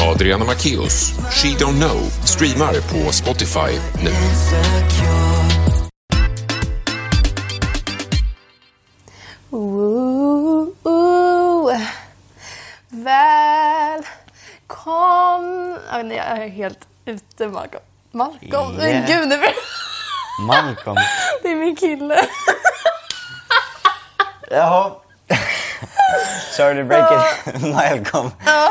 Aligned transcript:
Adriana 0.00 0.44
Macchios, 0.44 1.12
She 1.30 1.48
Don't 1.58 1.76
Know, 1.78 1.98
streamar 2.24 2.72
på 2.72 3.12
Spotify 3.12 3.78
nu. 4.04 4.10
Ooh, 9.50 10.68
ooh. 10.82 11.80
Välkommen... 12.88 14.08
Nej, 16.08 16.16
Jag 16.16 16.26
är 16.26 16.48
helt 16.48 16.88
ute, 17.04 17.48
Malcolm. 17.48 17.82
Malcolm? 18.10 18.76
Men 18.76 18.86
Yeah. 18.86 19.06
gud, 19.06 19.28
det 19.28 19.34
är, 19.34 19.54
Malcolm. 20.46 20.96
det 21.42 21.48
är 21.50 21.56
min 21.56 21.76
kille. 21.76 22.26
Jaha. 24.50 24.92
Sorry 26.56 26.82
to 26.82 26.88
break 26.88 27.10
it. 27.12 27.62
Malcolm. 27.74 28.30
Ja, 28.46 28.70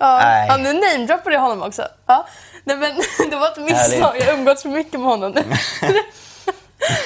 ja. 0.00 0.18
Nej. 0.22 0.46
ja, 0.48 0.56
nu 0.56 0.72
namedroppade 0.72 1.34
jag 1.34 1.40
honom 1.42 1.62
också. 1.62 1.82
Ja. 2.06 2.26
Nej, 2.64 2.76
men 2.76 2.90
det 3.30 3.36
var 3.36 3.46
ett 3.48 3.56
misstag. 3.58 4.16
Jag 4.18 4.26
har 4.26 4.32
umgåtts 4.32 4.62
för 4.62 4.68
mycket 4.68 5.00
med 5.00 5.08
honom 5.08 5.32
nu. 5.32 5.42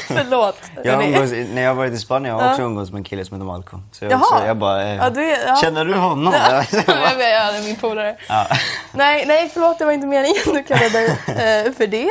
Förlåt. 0.08 0.56
Jag 0.84 1.04
umgås, 1.04 1.30
när 1.54 1.62
jag 1.62 1.70
har 1.70 1.74
varit 1.74 1.92
i 1.92 1.98
Spanien 1.98 2.34
har 2.34 2.42
jag 2.42 2.50
också 2.50 2.62
Ja. 2.62 2.66
umgåtts 2.66 2.90
med 2.90 2.98
en 2.98 3.04
kille 3.04 3.24
som 3.24 3.36
heter 3.36 3.46
Malcolm. 3.46 3.82
Så 3.92 4.04
jag, 4.04 4.12
Jaha. 4.12 4.20
så 4.40 4.46
jag 4.46 4.56
bara, 4.56 4.82
eh, 4.82 4.96
Ja, 4.96 5.10
du 5.10 5.30
är- 5.32 5.46
ja. 5.48 5.56
känner 5.56 5.84
du 5.84 5.94
honom? 5.94 6.34
Ja, 6.34 6.64
jag 6.72 7.16
vet, 7.16 7.30
ja, 7.32 7.52
det 7.52 7.58
är 7.58 7.62
min 7.64 7.76
polare. 7.76 8.16
Ja. 8.28 8.46
Nej, 8.92 9.26
nej, 9.26 9.50
förlåt, 9.54 9.78
det 9.78 9.84
var 9.84 9.92
inte 9.92 10.06
meningen 10.06 10.56
att 10.56 10.68
kalla 10.68 10.88
dig 10.88 11.06
eh, 11.06 11.72
för 11.72 11.86
det. 11.86 12.08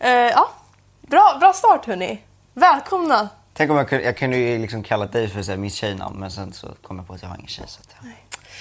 Eh, 0.00 0.10
ja, 0.10 0.48
bra, 1.08 1.36
bra 1.40 1.52
start 1.52 1.86
hörni. 1.86 2.22
Välkomna. 2.54 3.28
Tänk 3.56 3.70
om 3.70 3.76
jag 3.76 3.88
kunde, 3.88 4.04
jag 4.04 4.16
kunde 4.16 4.36
ju 4.36 4.58
liksom 4.58 4.82
kalla 4.82 5.06
dig 5.06 5.28
för 5.28 5.42
så 5.42 5.50
här, 5.50 5.58
mitt 5.58 5.74
tjejnamn 5.74 6.20
men 6.20 6.30
sen 6.30 6.52
så 6.52 6.68
kom 6.82 6.96
jag 6.96 7.06
på 7.06 7.12
att 7.14 7.22
jag 7.22 7.28
har 7.28 7.36
ingen 7.36 7.48
tjej. 7.48 7.64
Så 7.68 7.80
att, 7.80 7.88
jag- 8.02 8.12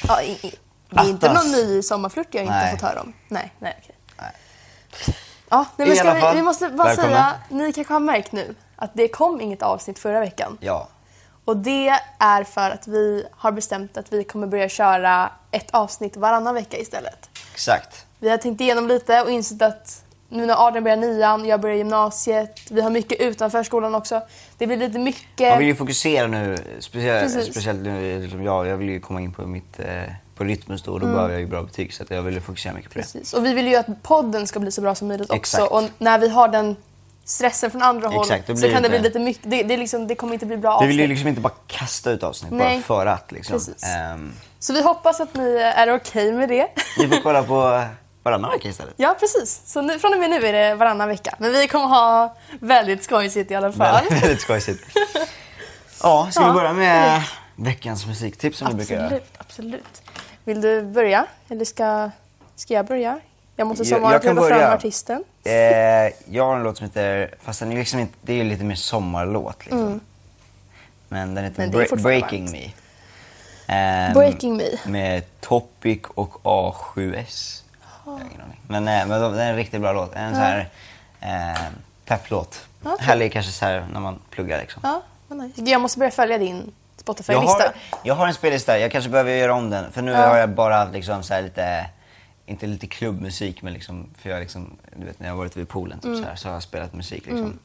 Ja, 0.08 0.22
i, 0.22 0.32
i, 0.48 0.56
det 0.90 1.00
är 1.00 1.10
inte 1.10 1.34
någon 1.34 1.52
ny 1.52 1.82
sommarflört 1.82 2.28
jag 2.32 2.44
inte 2.44 2.54
Nej. 2.56 2.72
fått 2.72 2.82
höra 2.82 3.02
om. 3.02 3.14
Nej, 3.28 3.54
nej, 3.60 3.78
okej. 3.84 3.96
Nej. 4.20 4.32
Ja, 5.50 5.66
nej, 5.78 5.88
I 5.88 5.90
men 5.90 5.98
ska 5.98 6.10
alla 6.12 6.32
vi, 6.32 6.38
vi 6.38 6.44
måste 6.44 6.70
bara 6.70 6.88
välkomna. 6.88 7.10
säga, 7.10 7.36
ni 7.50 7.74
kanske 7.74 7.94
har 7.94 8.00
märkt 8.00 8.32
nu 8.32 8.56
att 8.76 8.92
det 8.94 9.08
kom 9.08 9.42
inget 9.42 9.62
avsnitt 9.62 10.00
förra 10.00 10.20
veckan. 10.20 10.58
Ja. 10.62 10.88
Och 11.46 11.58
det 11.58 12.00
är 12.20 12.44
för 12.44 12.70
att 12.72 12.88
vi 12.88 13.26
har 13.32 13.52
bestämt 13.52 13.98
att 13.98 14.14
vi 14.14 14.24
kommer 14.24 14.48
börja 14.48 14.70
köra 14.70 15.32
ett 15.52 15.72
avsnitt 15.72 16.18
varannan 16.18 16.54
vecka 16.54 16.78
istället. 16.78 17.30
Exakt. 17.54 18.06
Vi 18.20 18.30
har 18.30 18.38
tänkt 18.38 18.62
igenom 18.62 18.88
lite 18.88 19.22
och 19.22 19.30
insett 19.32 19.62
att 19.62 20.04
nu 20.30 20.46
när 20.46 20.68
Adrian 20.68 20.84
börjar 20.84 20.98
nian, 20.98 21.46
jag 21.46 21.62
börjar 21.62 21.76
gymnasiet, 21.76 22.60
vi 22.70 22.82
har 22.82 22.90
mycket 22.90 23.20
utanför 23.20 23.64
skolan 23.64 23.96
också. 23.96 24.22
Det 24.58 24.68
blir 24.68 24.78
lite 24.78 25.00
mycket... 25.00 25.50
Man 25.50 25.58
vill 25.60 25.68
ju 25.68 25.76
fokusera 25.76 26.28
nu, 26.28 26.58
speciellt, 26.80 27.44
speciellt 27.44 27.80
nu 27.80 28.22
liksom 28.22 28.44
jag. 28.44 28.68
Jag 28.68 28.78
vill 28.78 28.90
ju 28.90 29.00
komma 29.00 29.22
in 29.22 29.34
på 29.34 29.48
mitt 29.48 29.80
eh, 29.80 29.86
på 30.36 30.44
rytmus 30.44 30.84
då 30.84 30.92
och 30.94 31.00
då 31.00 31.06
behöver 31.06 31.32
jag 31.32 31.40
ju 31.40 31.48
bra 31.48 31.62
betyg 31.62 31.94
så 31.94 32.04
jag 32.10 32.22
vill 32.22 32.42
fokusera 32.42 32.74
mycket 32.74 32.94
på 32.94 33.00
det. 33.00 33.02
Mm. 33.02 33.12
Precis. 33.22 33.34
Och 33.34 33.46
vi 33.46 33.54
vill 33.54 33.68
ju 33.68 33.76
att 33.76 34.04
podden 34.04 34.48
ska 34.48 34.60
bli 34.60 34.72
så 34.72 34.82
bra 34.82 34.96
som 34.96 35.08
möjligt 35.08 35.30
också. 35.30 35.36
Exakt. 35.38 35.72
Och 35.72 35.84
när 35.98 36.20
vi 36.20 36.30
har 36.30 36.48
den 36.48 36.76
stressen 37.26 37.72
från 37.72 37.82
andra 37.82 38.08
håll 38.08 38.22
Exakt, 38.22 38.60
så 38.60 38.70
kan 38.70 38.82
det 38.84 38.90
det 38.90 38.90
bli 38.90 39.00
lite 39.00 39.20
mycket. 39.20 39.50
Det, 39.52 39.64
det, 39.64 39.78
liksom, 39.78 40.08
det 40.08 40.16
kommer 40.16 40.34
inte 40.34 40.46
bli 40.46 40.58
bra 40.58 40.72
Vi 40.72 40.76
avsnitt. 40.76 40.90
vill 40.90 41.00
ju 41.00 41.08
liksom 41.08 41.28
inte 41.28 41.42
bara 41.42 41.54
kasta 41.68 42.12
ut 42.12 42.24
avsnitt 42.24 42.52
Nej. 42.52 42.76
bara 42.76 42.82
för 42.82 43.06
att 43.06 43.32
liksom. 43.32 43.54
Precis. 43.54 43.84
Ehm, 43.84 44.32
Så 44.60 44.74
vi 44.74 44.82
hoppas 44.82 45.20
att 45.20 45.36
ni 45.36 45.56
är 45.56 45.96
okej 45.96 46.32
med 46.32 46.50
det. 46.50 46.68
ni 46.98 47.08
får 47.08 47.22
kolla 47.24 47.44
på 47.44 47.84
varannan 48.26 48.52
vecka 48.52 48.68
istället. 48.70 48.94
ja, 48.98 49.16
precis. 49.20 49.62
Så 49.66 49.82
nu, 49.82 50.00
från 50.00 50.14
och 50.14 50.20
med 50.20 50.30
nu 50.30 50.48
är 50.48 50.54
det 50.54 50.76
varannan 50.76 51.08
vecka. 51.08 51.36
Men 51.40 51.52
vi 51.52 51.68
kommer 51.68 51.86
ha 51.86 52.36
väldigt 52.60 53.04
skojsigt 53.04 53.52
i 53.52 53.56
alla 53.56 53.72
fall. 53.72 53.94
Väldigt, 54.04 54.24
väldigt 54.24 54.42
skojsigt. 54.42 54.84
Ja, 56.04 56.28
ska 56.32 56.42
Ja. 56.42 56.48
vi 56.48 56.54
börja 56.54 56.74
med 56.74 57.22
veckans 57.56 58.06
musiktips 58.06 58.58
som 58.58 58.68
vi 58.68 58.74
brukar 58.74 58.96
göra? 58.96 59.20
Absolut. 59.38 60.02
Vill 60.44 60.62
du 60.62 60.82
börja? 60.82 61.26
Eller 61.50 61.66
ska, 61.66 62.10
ska 62.56 62.74
jag 62.74 62.86
börja? 62.86 63.20
Jag 63.56 63.68
måste 63.68 63.86
som 63.86 64.02
vanligt 64.02 64.24
leda 64.24 64.48
fram 64.48 64.74
artisten. 64.74 65.24
Eh, 65.44 65.54
jag 66.36 66.46
har 66.46 66.56
en 66.56 66.64
låt 66.64 66.78
som 66.78 66.86
heter, 66.88 67.36
fast 67.44 67.60
den 67.60 67.72
är 67.72 67.78
liksom 67.78 68.00
inte, 68.00 68.14
det 68.22 68.40
är 68.40 68.44
lite 68.44 68.64
mer 68.64 68.76
sommarlåt 68.76 69.58
liksom. 69.66 70.00
Men 71.10 71.36
den 71.36 71.44
heter 71.44 71.64
Mm. 71.64 71.72
Men 71.72 71.80
det 71.80 71.92
är 71.92 71.96
Bre- 71.98 72.02
Breaking. 72.04 72.52
Me. 72.52 72.72
Ehm, 73.68 74.14
Breaking 74.14 74.58
Me. 74.58 74.64
Med 74.86 75.42
Topic 75.42 76.00
och 76.08 76.40
A7S. 76.44 77.62
Jag 78.06 78.12
har 78.12 78.20
ingen 78.20 78.42
aning. 78.42 78.62
Men, 78.68 78.88
eh, 78.88 79.08
men 79.08 79.22
de- 79.22 79.34
det 79.34 79.44
är 79.44 79.50
en 79.50 79.56
riktigt 79.56 79.82
bra 79.82 79.94
låt. 79.94 80.16
En 80.16 80.34
så 80.36 80.40
här 80.42 80.70
eh, 81.22 81.62
pepplåt. 82.06 82.68
Okej. 82.84 83.06
Härlig 83.06 83.34
kanske 83.34 83.52
så 83.52 83.66
här 83.66 83.86
när 83.94 84.00
man 84.00 84.20
pluggar 84.30 84.60
liksom. 84.60 84.82
Ja, 84.86 85.02
nice. 85.36 85.62
Jag 85.62 85.82
måste 85.82 86.00
börja 86.00 86.12
följa 86.12 86.38
din 86.38 86.56
Jag 86.56 87.02
Spotify-lista. 87.02 87.64
har, 87.64 87.74
jag 88.04 88.16
har 88.16 88.28
en 88.28 88.34
spellista, 88.34 88.80
jag 88.80 88.92
kanske 88.92 89.10
behöver 89.10 89.32
göra 89.32 89.54
om 89.54 89.70
den. 89.70 89.92
För 89.92 90.02
nu 90.02 90.14
har 90.14 90.38
jag 90.38 90.50
bara 90.50 90.76
haft 90.78 90.94
liksom 90.94 91.24
så 91.24 91.42
lite, 91.42 91.86
inte 92.46 92.68
lite 92.68 92.88
klubbmusik 92.88 93.62
men 93.62 93.74
liksom, 93.74 94.08
för 94.18 94.30
jag 94.30 94.40
liksom, 94.40 94.78
du 94.96 95.06
vet 95.06 95.20
när 95.20 95.28
jag 95.28 95.36
varit 95.36 95.58
vid 95.58 95.70
poolen 95.70 96.00
typ 96.00 96.06
Mm. 96.06 96.22
så, 96.24 96.30
här, 96.30 96.36
så 96.36 96.48
har 96.48 96.54
jag 96.54 96.64
spelat 96.64 96.94
musik 96.94 97.26
liksom. 97.26 97.60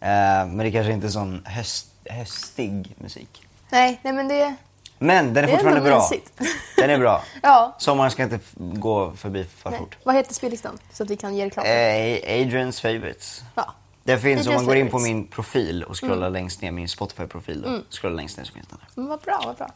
Eh, 0.00 0.08
men 0.46 0.58
det 0.58 0.70
kanske 0.72 0.92
inte 0.92 1.06
är 1.06 1.10
sån 1.10 1.42
höst, 1.46 1.86
höstig 2.10 2.94
musik. 2.98 3.42
Nej, 3.70 4.00
nej 4.02 4.12
men 4.12 4.28
det... 4.28 4.54
Men 4.98 5.34
den 5.34 5.44
är 5.44 5.48
fortfarande 5.48 5.80
bra. 5.80 6.10
Den 6.76 6.90
är 6.90 6.98
bra. 6.98 7.22
Ja. 7.42 7.74
Sommaren 7.78 8.10
ska 8.10 8.22
inte 8.22 8.38
gå 8.56 9.12
förbi 9.12 9.44
för 9.44 9.70
Nej. 9.70 9.78
fort. 9.78 9.96
Vad 10.04 10.14
heter 10.14 10.34
spellistan? 10.34 10.78
Så 10.92 11.02
att 11.02 11.10
vi 11.10 11.16
kan 11.16 11.36
ge 11.36 11.46
reklam. 11.46 11.64
Eh, 11.66 12.42
Adrians 12.42 12.80
favorites. 12.80 13.42
ja. 13.54 13.74
Det 14.06 14.18
finns, 14.18 14.46
om 14.46 14.52
Adrian's 14.52 14.56
man 14.56 14.66
går 14.66 14.76
in 14.76 14.90
på 14.90 14.98
min 14.98 15.26
profil 15.26 15.82
och 15.84 16.00
scrollar 16.00 16.16
Mm. 16.16 16.32
längst 16.32 16.62
ner, 16.62 16.70
min 16.72 16.88
Spotify-profil 16.88 17.62
då, 17.62 17.80
scrollar 17.90 18.16
längst 18.16 18.36
ner 18.38 18.44
så 18.44 18.52
finns 18.52 18.66
den 18.68 18.78
där. 18.80 18.88
Men 18.94 19.06
vad 19.08 19.20
bra, 19.20 19.42
vad 19.46 19.56
bra. 19.56 19.70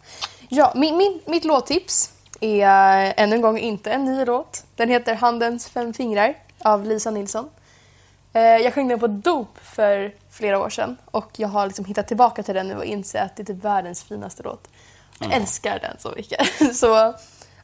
Ja, 0.48 0.72
min, 0.76 0.96
min, 0.96 1.20
mitt 1.26 1.44
låttips 1.44 2.12
är 2.40 3.06
äh, 3.06 3.12
ännu 3.16 3.34
en 3.36 3.42
gång 3.42 3.58
inte 3.58 3.90
en 3.92 4.04
ny 4.04 4.24
låt. 4.24 4.64
Den 4.76 4.88
heter 4.88 5.14
Handens 5.14 5.68
fem 5.68 5.94
fingrar 5.94 6.34
av 6.64 6.84
Lisa 6.84 7.10
Nilsson. 7.10 7.48
Eh, 8.32 8.42
jag 8.42 8.74
sjöng 8.74 8.88
den 8.88 9.00
på 9.00 9.06
dop 9.06 9.58
för 9.62 10.14
flera 10.30 10.58
år 10.58 10.70
sedan 10.70 10.96
och 11.04 11.30
jag 11.36 11.48
har 11.48 11.66
liksom 11.66 11.84
hittat 11.84 12.08
tillbaka 12.08 12.42
till 12.42 12.54
den 12.54 12.68
nu 12.68 12.76
och 12.76 12.84
inser 12.84 13.22
att 13.22 13.36
det 13.36 13.42
är 13.42 13.44
typ 13.44 13.64
världens 13.64 14.02
finaste 14.04 14.42
låt. 14.42 14.68
Jag 15.18 15.32
älskar 15.32 15.78
den 15.78 15.96
så 15.98 16.12
mycket. 16.16 16.76
så 16.76 16.86
ja, 16.86 17.14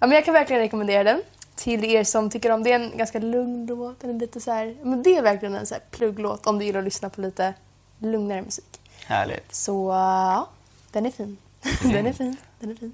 men 0.01 0.11
jag 0.11 0.25
kan 0.25 0.35
verkligen 0.35 0.63
rekommendera 0.63 1.05
den 1.05 1.23
till 1.55 1.85
er 1.85 2.05
som 2.05 2.31
tycker 2.31 2.51
om 2.51 2.63
det. 2.63 2.73
är 2.73 2.81
en 2.81 2.97
ganska 2.97 3.19
lugn 3.19 3.67
låt. 3.67 4.01
Den 4.01 4.11
är 4.11 4.21
lite 4.21 4.41
så 4.41 4.51
här, 4.51 4.77
men 4.83 5.03
det 5.03 5.17
är 5.17 5.23
verkligen 5.23 5.55
en 5.55 5.67
så 5.67 5.75
här 5.75 5.83
plugglåt 5.91 6.47
om 6.47 6.59
du 6.59 6.65
gillar 6.65 6.79
att 6.79 6.85
lyssna 6.85 7.11
på 7.11 7.21
lite 7.21 7.55
lugnare 7.99 8.43
musik. 8.43 8.81
Härligt. 9.07 9.55
Så 9.55 9.89
ja, 9.91 10.49
den 10.91 11.07
är 11.07 11.11
fin. 11.11 11.37
Den 11.83 12.07
är 12.07 12.13
fin. 12.13 12.37
Den 12.59 12.71
är 12.71 12.75
fin. 12.75 12.93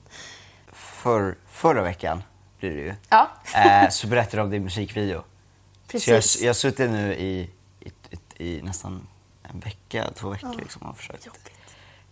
För, 0.73 1.37
förra 1.51 1.83
veckan 1.83 2.23
blir 2.59 2.71
det 2.71 2.83
ju. 2.83 2.95
Ja, 3.09 3.31
Eh, 3.55 3.89
så 3.89 4.07
berättade 4.07 4.37
du 4.37 4.43
om 4.43 4.51
din 4.51 4.65
musikvideo. 4.65 5.21
Så 5.21 5.97
jag, 5.97 6.03
precis. 6.03 6.43
jag 6.43 6.49
har 6.49 6.55
suttit 6.55 6.91
nu 6.91 7.15
i, 7.15 7.51
i, 7.81 7.93
i, 8.37 8.59
i 8.59 8.63
nästan 8.63 9.07
en 9.43 9.61
vecka, 9.61 10.11
två 10.15 10.29
veckor 10.29 10.55
liksom 10.59 10.83
och 10.83 10.97
försökt. 10.97 11.27
Jobbigt. 11.27 11.51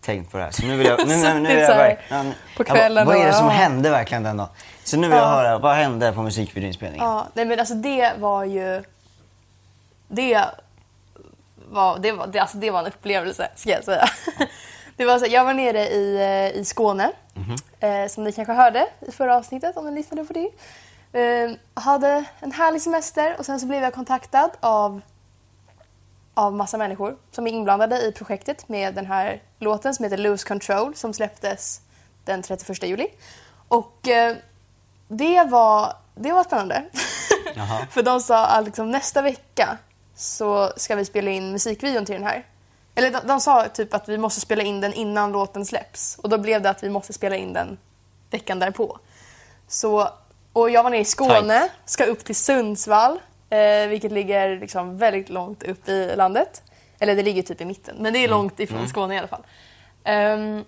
Tänkt 0.08 0.32
på 0.32 0.38
det 0.38 0.44
här. 0.44 0.50
Så 0.50 0.62
nu 0.62 0.76
vill 0.76 0.86
jag, 0.86 1.08
nu, 1.08 1.16
nu, 1.16 1.34
nu 1.34 1.48
vill 1.48 1.58
jag 1.58 1.76
verkligen... 1.76 2.34
på 2.56 2.64
kvällen 2.64 3.06
vad 3.06 3.16
är 3.16 3.26
det 3.26 3.32
som 3.32 3.46
ja. 3.46 3.52
hände 3.52 3.90
verkligen 3.90 4.22
den 4.22 4.36
dagen? 4.36 4.48
Så 4.84 4.96
nu 4.96 5.08
vill 5.08 5.16
jag 5.16 5.26
Ja. 5.26 5.30
höra, 5.30 5.58
vad 5.58 5.74
hände 5.76 6.12
på 6.12 6.22
musikvideoinspelningen? 6.22 7.06
Ja, 7.06 7.26
nej 7.34 7.44
men 7.44 7.58
alltså 7.58 7.74
det 7.74 8.12
var 8.18 8.44
ju... 8.44 8.82
Det 10.08 10.44
var, 11.70 11.98
det 11.98 12.12
var, 12.12 12.26
det, 12.26 12.38
alltså 12.38 12.56
det 12.56 12.70
var 12.70 12.80
en 12.80 12.86
upplevelse, 12.86 13.48
ska 13.56 13.70
jag 13.70 13.84
säga. 13.84 14.08
Det 14.96 15.04
var 15.04 15.18
så, 15.18 15.26
jag 15.26 15.44
var 15.44 15.54
nere 15.54 15.88
i, 15.88 16.16
eh, 16.16 16.60
i 16.60 16.64
Skåne, 16.64 17.10
eh, 17.80 18.06
som 18.08 18.24
ni 18.24 18.32
kanske 18.32 18.52
hörde 18.52 18.86
i 19.08 19.12
förra 19.12 19.36
avsnittet 19.36 19.76
om 19.76 19.84
ni 19.84 19.94
lyssnade 19.94 20.24
på 20.24 20.32
det. 20.32 20.50
Eh, 21.20 21.50
hade 21.74 22.24
en 22.40 22.52
härlig 22.52 22.82
semester 22.82 23.36
och 23.38 23.46
sen 23.46 23.60
så 23.60 23.66
blev 23.66 23.82
jag 23.82 23.94
kontaktad 23.94 24.50
av, 24.60 25.00
av 26.38 26.54
massa 26.54 26.78
människor 26.78 27.16
som 27.30 27.46
är 27.46 27.50
inblandade 27.50 28.02
i 28.02 28.12
projektet 28.12 28.68
med 28.68 28.94
den 28.94 29.06
här 29.06 29.42
låten 29.58 29.94
som 29.94 30.04
heter 30.04 30.16
Lose 30.16 30.48
Control 30.48 30.94
som 30.94 31.14
släpptes 31.14 31.80
den 32.24 32.42
31 32.42 32.82
juli. 32.82 33.06
Och 33.68 34.08
eh, 34.08 34.36
det 35.08 35.44
var, 35.44 35.92
det 36.14 36.32
var 36.32 36.44
spännande. 36.44 36.84
För 37.90 38.02
de 38.02 38.20
sa 38.20 38.46
att 38.46 38.64
liksom, 38.64 38.90
nästa 38.90 39.22
vecka 39.22 39.78
så 40.16 40.72
ska 40.76 40.96
vi 40.96 41.04
spela 41.04 41.30
in 41.30 41.52
musikvideon 41.52 42.06
till 42.06 42.14
den 42.14 42.24
här. 42.24 42.46
Eller 42.94 43.10
de, 43.10 43.20
de 43.26 43.40
sa 43.40 43.68
typ 43.68 43.94
att 43.94 44.08
vi 44.08 44.18
måste 44.18 44.40
spela 44.40 44.62
in 44.62 44.80
den 44.80 44.92
innan 44.92 45.32
låten 45.32 45.66
släpps. 45.66 46.18
Och 46.22 46.28
då 46.28 46.38
blev 46.38 46.62
det 46.62 46.70
att 46.70 46.82
vi 46.82 46.90
måste 46.90 47.12
spela 47.12 47.36
in 47.36 47.52
den 47.52 47.78
veckan 48.30 48.58
därpå. 48.58 48.98
Så, 49.68 50.08
och 50.52 50.70
jag 50.70 50.82
var 50.82 50.90
nere 50.90 51.00
i 51.00 51.04
Skåne, 51.04 51.60
Tight. 51.60 51.72
ska 51.84 52.04
upp 52.04 52.24
till 52.24 52.36
Sundsvall, 52.36 53.18
eh, 53.50 53.88
vilket 53.88 54.12
ligger 54.12 54.60
liksom 54.60 54.98
väldigt 54.98 55.28
långt 55.28 55.62
upp 55.62 55.88
i 55.88 56.16
landet. 56.16 56.62
Eller 56.98 57.16
det 57.16 57.22
ligger 57.22 57.42
typ 57.42 57.60
i 57.60 57.64
mitten, 57.64 57.96
men 57.98 58.12
det 58.12 58.18
är 58.18 58.28
långt 58.28 58.60
ifrån 58.60 58.88
Skåne 58.88 59.14
i 59.14 59.18
alla 59.18 59.28
fall. 59.28 59.42
Ehm, 60.04 60.64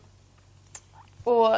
och 1.24 1.56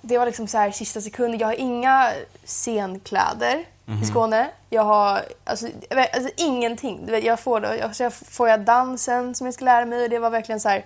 det 0.00 0.18
var 0.18 0.26
liksom 0.26 0.46
så 0.46 0.58
här 0.58 0.70
sista 0.70 1.00
sekunden. 1.00 1.40
Jag 1.40 1.46
har 1.46 1.54
inga 1.54 2.12
scenkläder 2.44 3.64
i 4.02 4.06
Skåne. 4.06 4.50
Jag 4.70 4.82
har 4.82 5.22
alltså, 5.44 5.66
alltså 5.90 6.30
ingenting. 6.36 7.08
Jag 7.22 7.40
får, 7.40 7.64
alltså, 7.64 8.02
jag 8.02 8.12
får 8.12 8.48
jag 8.48 8.60
dansen 8.60 9.34
som 9.34 9.46
jag 9.46 9.54
ska 9.54 9.64
lära 9.64 9.86
mig. 9.86 10.08
Det 10.08 10.18
var 10.18 10.30
verkligen 10.30 10.60
så 10.60 10.68
här. 10.68 10.84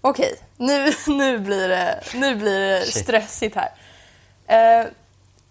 Okej, 0.00 0.34
nu, 0.56 0.92
nu 1.06 1.38
blir 1.38 1.68
det, 1.68 2.00
nu 2.14 2.34
blir 2.34 2.60
det 2.60 2.86
stressigt 2.86 3.56
här. 3.56 3.70
Eh, 4.46 4.86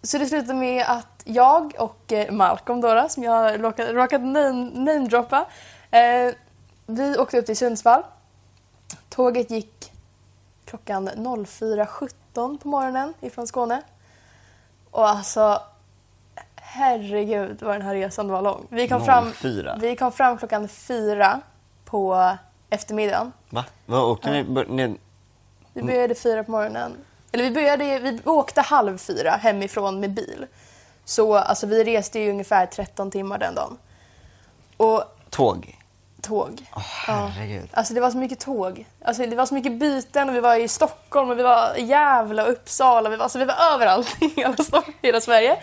så 0.04 0.18
det 0.18 0.26
slutade 0.26 0.54
med 0.54 0.86
att 0.88 1.22
jag 1.24 1.74
och 1.78 2.12
eh, 2.14 2.32
Malcolm 2.32 2.82
då, 2.82 3.10
som 3.10 3.24
jag 3.24 3.60
name- 3.60 4.72
namedroppa, 4.74 5.46
eh, 5.92 6.34
vi 6.86 7.18
åkte 7.18 7.40
upp 7.40 7.46
till 7.46 7.58
Sundsvall. 7.58 8.04
Tåget 9.10 9.52
gick 9.52 9.92
klockan 10.66 11.10
04.17 11.10 12.58
på 12.58 12.68
morgonen 12.68 13.14
ifrån 13.22 13.48
Skåne. 13.48 13.82
Och 14.92 15.08
alltså, 15.10 15.62
herregud 16.56 17.62
vad 17.62 17.76
den 17.76 17.82
här 17.82 17.94
resan 17.96 18.28
var 18.32 18.42
lång. 18.42 18.68
Vi 18.70 18.88
kom, 18.88 19.06
fram, 19.06 19.32
04? 19.34 19.78
vi 19.82 19.96
kom 19.96 20.12
fram 20.12 20.38
klockan 20.38 20.68
fyra 20.68 21.42
på 21.86 22.32
eftermiddagen. 22.70 23.32
Va? 23.50 23.66
Vad 23.86 24.04
åkte 24.04 24.32
ni? 24.32 24.44
bör- 24.44 24.66
ni? 24.66 24.98
Vi 25.74 25.84
började 25.84 26.16
fyra 26.16 26.44
på 26.44 26.52
morgonen. 26.52 26.98
Eller 27.34 27.44
vi, 27.44 27.52
började, 27.52 28.00
vi 28.00 28.20
åkte 28.26 28.62
halv 28.62 28.98
fyra 28.98 29.32
hemifrån 29.32 30.00
med 30.00 30.10
bil. 30.14 30.46
Så 31.06 31.36
alltså, 31.36 31.68
vi 31.68 31.84
reste 31.84 32.20
ju 32.20 32.30
ungefär 32.30 32.66
13 32.66 33.12
timmar 33.12 33.38
den 33.38 33.56
dagen. 33.56 33.78
Och 34.78 35.04
Tåg? 35.30 35.78
tåg. 36.22 36.66
Åh, 36.76 36.82
herregud. 37.08 37.70
Alltså 37.74 37.94
det 37.94 38.02
var 38.02 38.12
så 38.12 38.18
mycket 38.18 38.40
tåg. 38.40 38.86
Alltså 39.06 39.26
det 39.26 39.36
var 39.36 39.46
så 39.46 39.54
mycket 39.54 39.72
byten 39.80 40.30
och 40.30 40.36
vi 40.36 40.40
var 40.40 40.56
i 40.56 40.68
Stockholm 40.68 41.30
och 41.30 41.40
vi 41.40 41.44
var 41.44 41.78
i 41.78 41.82
Gävle 41.84 42.44
och 42.44 42.50
Uppsala. 42.52 43.10
Vi 43.10 43.16
var, 43.16 43.24
alltså 43.24 43.40
vi 43.40 43.46
var 43.46 43.56
överallt 43.74 44.16
i 44.22 44.28
hela, 44.36 44.56
hela 45.02 45.22
Sverige. 45.22 45.58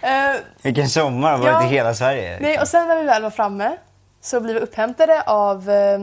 Eh, 0.00 0.36
Vilken 0.62 0.88
sommar! 0.88 1.36
Varit 1.38 1.52
Ja. 1.52 1.64
i 1.64 1.66
hela 1.68 1.94
Sverige? 1.94 2.38
nej, 2.40 2.60
och 2.60 2.68
sen 2.68 2.88
när 2.88 2.96
vi 2.96 3.04
väl 3.04 3.22
var 3.22 3.30
framme 3.30 3.76
så 4.20 4.40
blev 4.40 4.54
vi 4.54 4.60
upphämtade 4.60 5.22
av, 5.22 5.70
eh, 5.70 5.98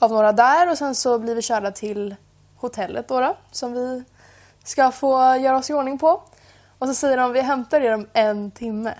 av 0.00 0.10
några 0.10 0.32
där 0.32 0.70
och 0.70 0.78
sen 0.78 0.94
så 0.94 1.18
blir 1.18 1.34
vi 1.34 1.42
körda 1.42 1.70
till 1.70 2.14
hotellet 2.56 3.08
då, 3.08 3.20
då 3.20 3.36
som 3.50 3.72
vi 3.72 4.04
ska 4.64 4.92
få 4.92 5.36
göra 5.36 5.56
oss 5.56 5.70
i 5.70 5.74
ordning 5.74 5.98
på. 5.98 6.22
Och 6.78 6.88
så 6.88 6.94
säger 6.94 7.16
de 7.16 7.32
vi 7.32 7.40
hämtar 7.40 7.80
er 7.80 7.94
om 7.94 8.08
en 8.12 8.50
timme. 8.50 8.94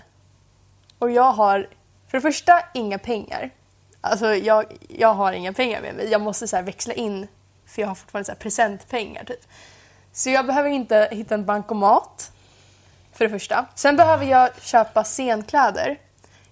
Och 0.99 1.11
jag 1.11 1.31
har 1.31 1.69
för 2.07 2.17
det 2.17 2.21
första 2.21 2.63
inga 2.73 2.97
pengar. 2.97 3.49
Alltså 4.01 4.35
jag, 4.35 4.65
jag 4.87 5.13
har 5.13 5.33
inga 5.33 5.53
pengar 5.53 5.81
med 5.81 5.95
mig. 5.95 6.09
Jag 6.09 6.21
måste 6.21 6.47
så 6.47 6.61
växla 6.61 6.93
in 6.93 7.27
för 7.65 7.81
jag 7.81 7.87
har 7.87 7.95
fortfarande 7.95 8.25
så 8.25 8.35
presentpengar 8.35 9.23
typ. 9.23 9.47
Så 10.11 10.29
jag 10.29 10.45
behöver 10.45 10.69
inte 10.69 11.07
hitta 11.11 11.35
en 11.35 11.45
bankomat. 11.45 12.31
För 13.13 13.25
det 13.25 13.31
första. 13.31 13.65
Sen 13.75 13.95
behöver 13.95 14.25
jag 14.25 14.61
köpa 14.61 15.03
scenkläder. 15.03 15.97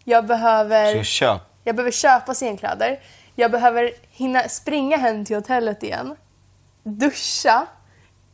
Jag 0.03 0.25
behöver... 0.25 1.03
Köp. 1.03 1.41
Jag 1.63 1.75
behöver 1.75 1.91
köpa 1.91 2.33
scenkläder. 2.33 2.99
Jag 3.35 3.51
behöver 3.51 3.91
hinna 4.09 4.49
springa 4.49 4.97
hem 4.97 5.25
till 5.25 5.35
hotellet 5.35 5.83
igen. 5.83 6.15
Duscha. 6.83 7.67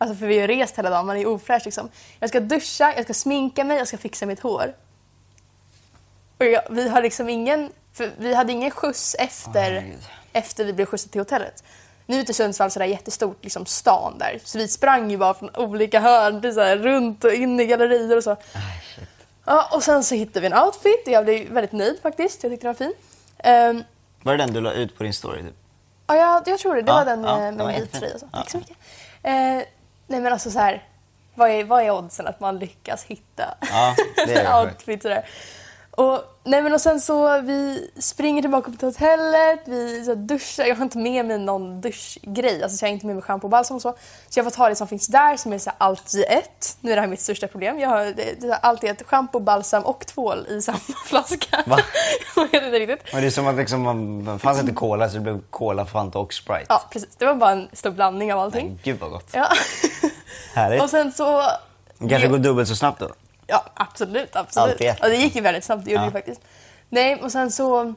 Alltså 0.02 0.16
för 0.16 0.26
vi 0.28 0.40
har 0.40 0.48
rest 0.48 0.78
hela 0.78 0.90
dagen, 0.90 1.06
man 1.06 1.18
är 1.18 1.26
ofräsch 1.28 1.62
liksom. 1.66 1.90
Jag 2.20 2.30
ska 2.30 2.40
duscha, 2.40 2.94
jag 2.96 3.04
ska 3.04 3.14
sminka 3.14 3.64
mig, 3.64 3.78
jag 3.78 3.88
ska 3.88 3.98
fixa 3.98 4.26
mitt 4.26 4.40
hår. 4.40 4.74
Och 6.38 6.46
jag, 6.46 6.62
vi 6.70 6.90
har 6.90 7.02
liksom 7.02 7.30
ingen, 7.30 7.72
vi 8.18 8.34
hade 8.34 8.52
ingen 8.52 8.72
skjuts 8.72 9.16
efter, 9.20 9.52
herregud. 9.62 10.00
efter 10.34 10.66
vi 10.66 10.74
blev 10.74 10.86
skjutsade 10.86 11.12
till 11.12 11.22
hotellet. 11.22 11.64
Nu 12.06 12.24
till 12.24 12.36
Sundsvall 12.36 12.72
så 12.72 12.80
är 12.80 12.84
det 12.84 12.90
jättestort 12.90 13.44
liksom 13.44 13.66
stan 13.66 14.18
där. 14.18 14.40
Så 14.44 14.58
vi 14.58 14.68
sprang 14.68 15.12
ju 15.12 15.18
bara 15.18 15.34
från 15.34 15.56
olika 15.56 16.00
hörn, 16.00 16.42
till 16.42 16.54
så 16.54 16.60
här, 16.62 16.78
runt 16.78 17.24
och 17.24 17.34
in 17.34 17.60
i 17.60 17.66
gallerier 17.66 18.18
och 18.18 18.24
så. 18.24 18.36
Ja, 19.46 19.70
och 19.74 19.84
sen 19.84 20.04
så 20.04 20.16
hittade 20.16 20.40
vi 20.40 20.48
en 20.48 20.64
outfit 20.64 21.04
och 21.08 21.12
jag 21.14 21.26
blev 21.26 21.50
väldigt 21.50 21.72
nöjd 21.72 22.00
faktiskt. 22.02 22.44
Jag 22.44 22.52
tyckte 22.52 22.68
den 22.68 22.74
var 22.74 22.78
fin. 22.78 22.94
Ehm, 23.38 23.84
Var 24.24 24.38
det 24.38 24.44
den 24.44 24.54
du 24.54 24.62
la 24.62 24.72
ut 24.74 24.98
på 24.98 25.04
din 25.04 25.14
story? 25.14 25.42
Typ? 25.44 25.56
Ja, 26.08 26.16
jag, 26.16 26.48
jag 26.48 26.60
tror 26.60 26.76
det. 26.76 26.82
Det 26.82 26.92
Ja, 26.92 26.96
var 26.96 27.06
den 27.06 27.24
ja, 27.24 27.36
eh, 27.36 27.52
med 27.52 27.60
en 27.62 27.68
vit 27.68 27.78
jättefint. 27.80 28.02
tröja. 28.20 28.30
Tack 28.34 28.50
så 28.50 28.58
mycket. 28.58 28.78
Eh, 29.24 29.58
nej 30.10 30.22
men 30.22 30.34
alltså 30.34 30.52
så 30.52 30.60
här, 30.60 30.84
vad 31.36 31.50
är, 31.50 31.64
vad 31.64 31.84
är 31.84 31.92
oddsen 31.92 32.28
att 32.28 32.40
man 32.40 32.60
lyckas 32.60 33.04
hitta 33.04 33.44
Ja, 33.62 33.96
det 34.26 34.34
är 34.34 34.62
outfit 34.66 35.02
sådär? 35.02 35.26
Och, 36.00 36.40
nej 36.44 36.62
men 36.62 36.74
och 36.74 36.82
sen 36.82 37.02
så 37.02 37.42
vi 37.42 37.92
springer 38.00 38.42
tillbaka 38.42 38.72
till 38.72 38.88
hotellet, 38.88 39.60
vi 39.66 40.06
så 40.06 40.16
duschar. 40.16 40.66
Jag 40.66 40.76
har 40.76 40.84
inte 40.84 40.98
med 40.98 41.26
mig 41.26 41.40
någon 41.40 41.82
duschgrej, 41.82 42.64
alltså 42.64 42.78
så 42.78 42.86
jag 42.86 42.90
har 42.90 42.94
inte 42.94 43.06
med 43.06 43.16
mig 43.16 43.24
schampo 43.24 43.46
och 43.48 43.52
balsam 43.52 43.76
och 43.76 43.82
så. 43.82 43.96
Så 44.30 44.40
jag 44.40 44.46
får 44.46 44.52
ta 44.52 44.70
det 44.70 44.76
som 44.76 44.88
finns 44.88 45.08
där 45.08 45.38
som 45.38 45.54
är 45.54 45.58
så 45.58 45.72
allt 45.78 46.14
i 46.16 46.24
ett. 46.24 46.78
Nu 46.82 46.92
är 46.92 46.96
det 46.96 47.02
här 47.02 47.08
mitt 47.08 47.22
största 47.22 47.48
problem. 47.48 47.80
Jag 47.80 47.90
har 47.90 48.06
det, 48.06 48.42
det 48.42 48.56
allt 48.56 48.84
i 48.84 48.88
ett, 48.88 49.04
schampo, 49.06 49.40
balsam 49.40 49.84
och 49.84 50.06
tvål 50.06 50.48
i 50.50 50.62
samma 50.62 50.80
flaska. 51.06 51.64
Va? 51.66 51.80
jag 52.36 52.44
vet 52.52 52.64
inte 52.64 52.80
riktigt. 52.80 53.14
Men 53.14 53.22
det 53.22 53.28
är 53.28 53.32
som 53.32 53.48
att 53.48 53.56
liksom, 53.56 53.82
man, 53.82 54.40
fanns 54.40 54.60
inte 54.60 54.74
cola 54.74 55.10
så 55.10 55.16
det 55.16 55.22
blev 55.22 55.42
cola, 55.50 55.86
Fanta 55.86 56.20
och 56.20 56.34
Sprite. 56.34 56.66
Ja, 56.70 56.82
precis. 56.92 57.16
Det 57.16 57.26
var 57.26 57.36
bara 57.36 57.52
en 57.52 57.70
stor 57.74 57.92
blandning 57.92 58.34
av 58.34 58.40
allting. 58.40 58.68
Men 58.68 58.80
Gud 58.84 59.00
vad 59.00 59.12
gott. 59.12 59.30
Ja. 59.32 59.48
Härligt. 60.54 60.82
Och 60.84 60.90
sen 60.90 61.12
så... 61.12 61.42
Det 61.98 62.10
kanske 62.10 62.28
går 62.28 62.38
dubbelt 62.38 62.68
så 62.70 62.76
snabbt 62.76 63.00
då? 63.00 63.10
Ja, 63.48 63.66
absolut. 63.74 64.36
absolut. 64.36 64.72
Allt 64.72 64.82
i 64.82 64.86
ett. 64.86 65.00
Och 65.04 65.10
det 65.10 65.16
gick 65.16 65.36
ju 65.36 65.42
väldigt 65.42 65.64
snabbt, 65.64 65.86
det 65.86 65.92
gjorde 65.92 66.04
Ja. 66.06 66.12
faktiskt. 66.12 66.42
Nej, 66.90 67.16
och 67.22 67.32
sen 67.32 67.52
så... 67.52 67.94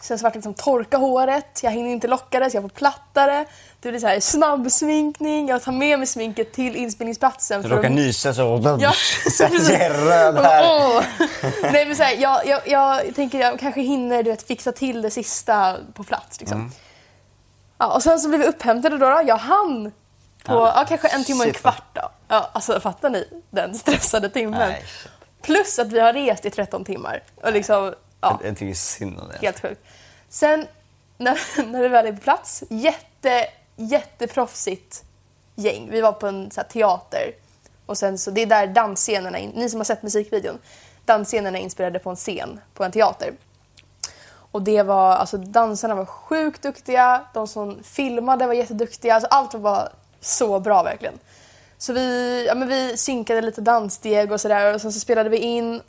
Sen 0.00 0.18
så 0.18 0.22
vart 0.22 0.32
det 0.32 0.36
liksom 0.36 0.54
torka 0.54 0.96
håret, 0.96 1.60
jag 1.62 1.70
hinner 1.70 1.90
inte 1.90 2.08
locka 2.08 2.40
det 2.40 2.50
så 2.50 2.56
jag 2.56 2.62
får 2.62 2.68
platta 2.68 3.26
det. 3.26 3.44
Blir 3.80 3.98
så 3.98 4.06
här 4.06 4.20
snabbsminkning, 4.20 5.48
jag 5.48 5.62
tar 5.62 5.72
med 5.72 5.98
mig 5.98 6.06
sminket 6.06 6.52
till 6.52 6.76
inspelningsplatsen. 6.76 7.62
Du 7.62 7.68
råkar 7.68 7.84
att- 7.88 7.94
nysa 7.94 8.34
så... 8.34 8.40
Ja. 8.80 8.92
är 9.40 10.06
röd 10.06 10.44
här. 10.44 11.06
Nej 11.72 11.86
men 11.86 11.96
så 11.96 12.02
här, 12.02 12.16
jag, 12.16 12.46
jag, 12.46 12.60
jag 12.68 13.14
tänker 13.14 13.40
jag 13.40 13.60
kanske 13.60 13.80
hinner 13.80 14.22
du 14.22 14.30
vet, 14.30 14.42
fixa 14.46 14.72
till 14.72 15.02
det 15.02 15.10
sista 15.10 15.76
på 15.94 16.04
plats. 16.04 16.40
Liksom. 16.40 16.58
Mm. 16.60 16.72
Ja, 17.78 17.94
och 17.94 18.02
sen 18.02 18.18
så 18.20 18.28
blev 18.28 18.40
vi 18.40 18.46
upphämtade 18.46 18.98
då. 18.98 19.10
då. 19.10 19.22
Jag 19.26 19.36
hann 19.36 19.92
på 20.46 20.52
Ja. 20.54 20.84
kanske 20.88 21.08
en 21.08 21.24
timme 21.24 21.40
och 21.40 21.46
en 21.46 21.52
kvart. 21.52 21.84
Då. 21.92 22.10
Ja, 22.28 22.50
alltså 22.52 22.80
fattar 22.80 23.10
ni 23.10 23.42
den 23.50 23.74
stressade 23.74 24.28
timmen? 24.28 24.58
Nej. 24.68 24.84
Plus 25.42 25.78
att 25.78 25.92
vi 25.92 26.00
har 26.00 26.12
rest 26.12 26.44
i 26.46 26.50
13 26.50 26.84
timmar. 26.84 27.22
Och 27.42 27.52
liksom, 27.52 27.94
ja, 28.20 28.38
Jag, 28.40 28.50
jag 28.50 28.56
tycker 28.58 28.74
synd 28.74 29.20
om 29.20 29.28
det. 29.28 29.38
helt 29.46 29.60
sjukt. 29.62 29.80
Sen 30.28 30.66
när, 31.18 31.38
när 31.66 31.82
vi 31.82 31.88
väl 31.88 32.06
är 32.06 32.12
på 32.12 32.20
plats, 32.20 32.64
jätte, 32.70 33.46
jätteproffsigt 33.76 35.04
gäng. 35.54 35.88
Vi 35.90 36.00
var 36.00 36.12
på 36.12 36.26
en 36.26 36.50
så 36.50 36.60
här, 36.60 36.68
teater. 36.68 37.32
Och 37.86 37.98
sen 37.98 38.18
så, 38.18 38.30
det 38.30 38.42
är 38.42 38.46
där 38.46 38.66
dansscenerna, 38.66 39.38
ni 39.54 39.70
som 39.70 39.80
har 39.80 39.84
sett 39.84 40.02
musikvideon, 40.02 40.58
dansscenerna 41.04 41.58
är 41.58 41.62
inspirerade 41.62 41.98
på 41.98 42.10
en 42.10 42.16
scen 42.16 42.60
på 42.74 42.84
en 42.84 42.92
teater. 42.92 43.32
Och 44.50 44.62
det 44.62 44.82
var, 44.82 45.10
alltså 45.16 45.36
dansarna 45.36 45.94
var 45.94 46.04
sjukt 46.06 46.62
duktiga, 46.62 47.24
de 47.34 47.48
som 47.48 47.82
filmade 47.82 48.46
var 48.46 48.54
jätteduktiga, 48.54 49.14
alltså 49.14 49.28
allt 49.30 49.54
var 49.54 49.60
bara 49.60 49.88
så 50.20 50.60
bra 50.60 50.82
verkligen. 50.82 51.18
Så 51.78 51.92
vi, 51.92 52.44
ja, 52.46 52.54
men 52.54 52.68
vi 52.68 52.96
synkade 52.96 53.40
lite 53.40 53.60
danssteg 53.60 54.32
och 54.32 54.40
sådär 54.40 54.74
och 54.74 54.80
sen 54.80 54.92
så 54.92 55.00
spelade 55.00 55.28
vi 55.28 55.36
in 55.36 55.80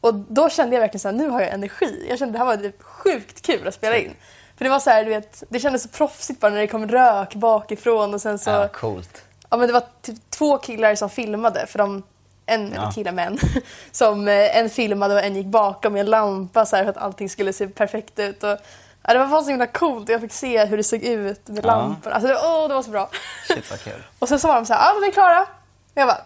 och 0.00 0.14
då 0.14 0.48
kände 0.48 0.76
jag 0.76 0.80
verkligen 0.80 1.00
så 1.00 1.08
här, 1.08 1.14
nu 1.16 1.28
har 1.28 1.40
jag 1.40 1.50
energi. 1.50 2.06
Jag 2.08 2.18
kände 2.18 2.32
det 2.32 2.38
här 2.38 2.46
var 2.46 2.56
typ 2.56 2.82
sjukt 2.82 3.42
kul 3.42 3.68
att 3.68 3.74
spela 3.74 3.96
in. 3.96 4.14
För 4.56 4.64
det 4.64 4.70
var 4.70 4.80
så 4.80 4.90
här, 4.90 5.04
du 5.04 5.10
vet, 5.10 5.42
det 5.48 5.60
kändes 5.60 5.82
så 5.82 5.88
proffsigt 5.88 6.40
bara 6.40 6.50
när 6.52 6.60
det 6.60 6.66
kom 6.66 6.88
rök 6.88 7.34
bakifrån 7.34 8.14
och 8.14 8.20
sen 8.20 8.38
så... 8.38 8.50
Ja, 8.50 8.68
coolt. 8.68 9.22
Ja 9.50 9.56
men 9.56 9.66
det 9.66 9.72
var 9.72 9.82
typ 10.02 10.30
två 10.30 10.58
killar 10.58 10.94
som 10.94 11.10
filmade 11.10 11.66
för 11.66 11.78
de, 11.78 12.02
en, 12.46 12.72
Ja. 12.76 12.90
killar 12.94 13.12
män, 13.12 13.38
som 13.92 14.28
eh, 14.28 14.56
en 14.58 14.70
filmade 14.70 15.14
och 15.14 15.20
en 15.22 15.36
gick 15.36 15.46
bakom 15.46 15.92
med 15.92 16.00
en 16.00 16.10
lampa 16.10 16.66
så 16.66 16.76
här, 16.76 16.82
för 16.84 16.90
att 16.90 16.96
allting 16.96 17.30
skulle 17.30 17.52
se 17.52 17.68
perfekt 17.68 18.18
ut. 18.18 18.42
Och, 18.42 18.58
ja, 19.04 19.12
det 19.12 19.18
var 19.18 19.28
fan 19.28 19.44
så 19.44 19.50
himla 19.50 19.66
coolt 19.66 20.08
jag 20.08 20.20
fick 20.20 20.32
se 20.32 20.64
hur 20.64 20.76
det 20.76 20.84
såg 20.84 21.02
ut 21.02 21.48
med 21.48 21.64
Ja. 21.64 21.68
lamporna. 21.68 22.14
Alltså 22.14 22.28
det, 22.28 22.34
åh, 22.36 22.68
det 22.68 22.74
var 22.74 22.82
så 22.82 22.90
bra. 22.90 23.10
Shit 23.48 23.70
vad 23.70 23.80
kul. 23.80 24.02
Och 24.18 24.28
sen 24.28 24.38
så 24.40 24.48
var 24.48 24.54
de 24.54 24.66
så 24.66 24.72
här, 24.74 24.80
ja 24.80 24.90
ah, 24.96 25.00
vi 25.00 25.06
är 25.08 25.12
klara. 25.12 25.40
Och 25.40 25.46
jag 25.94 26.08
bara, 26.08 26.20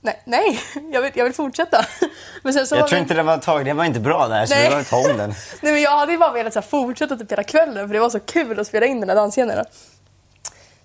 nej, 0.00 0.22
nej, 0.24 0.60
jag 0.92 1.02
vill, 1.02 1.12
jag 1.14 1.24
vill 1.24 1.34
fortsätta. 1.34 1.84
Men 2.42 2.52
sen 2.54 2.66
så 2.66 2.76
Jag 2.76 2.88
tror 2.88 2.96
vi- 2.96 3.02
inte 3.02 3.14
det 3.14 3.22
var 3.22 3.38
tag, 3.38 3.64
det 3.64 3.72
var 3.72 3.84
inte 3.84 4.00
bra 4.00 4.28
där 4.28 4.46
så 4.46 4.54
Nej. 4.54 4.68
vi 4.68 4.74
var 4.74 4.82
ta 4.82 4.96
om 5.10 5.16
den. 5.16 5.34
Nej 5.60 5.72
men 5.72 5.82
jag 5.82 5.90
hade 5.98 6.12
ju 6.12 6.18
bara 6.18 6.32
velat 6.32 6.52
så 6.52 6.60
här, 6.60 6.66
fortsätta 6.68 7.16
typ 7.16 7.32
hela 7.32 7.42
kvällen 7.42 7.88
för 7.88 7.94
det 7.94 8.00
var 8.00 8.10
så 8.10 8.20
kul 8.20 8.60
att 8.60 8.66
spela 8.66 8.86
in 8.86 9.00
den 9.00 9.08
här 9.08 9.16
dansscenen. 9.16 9.64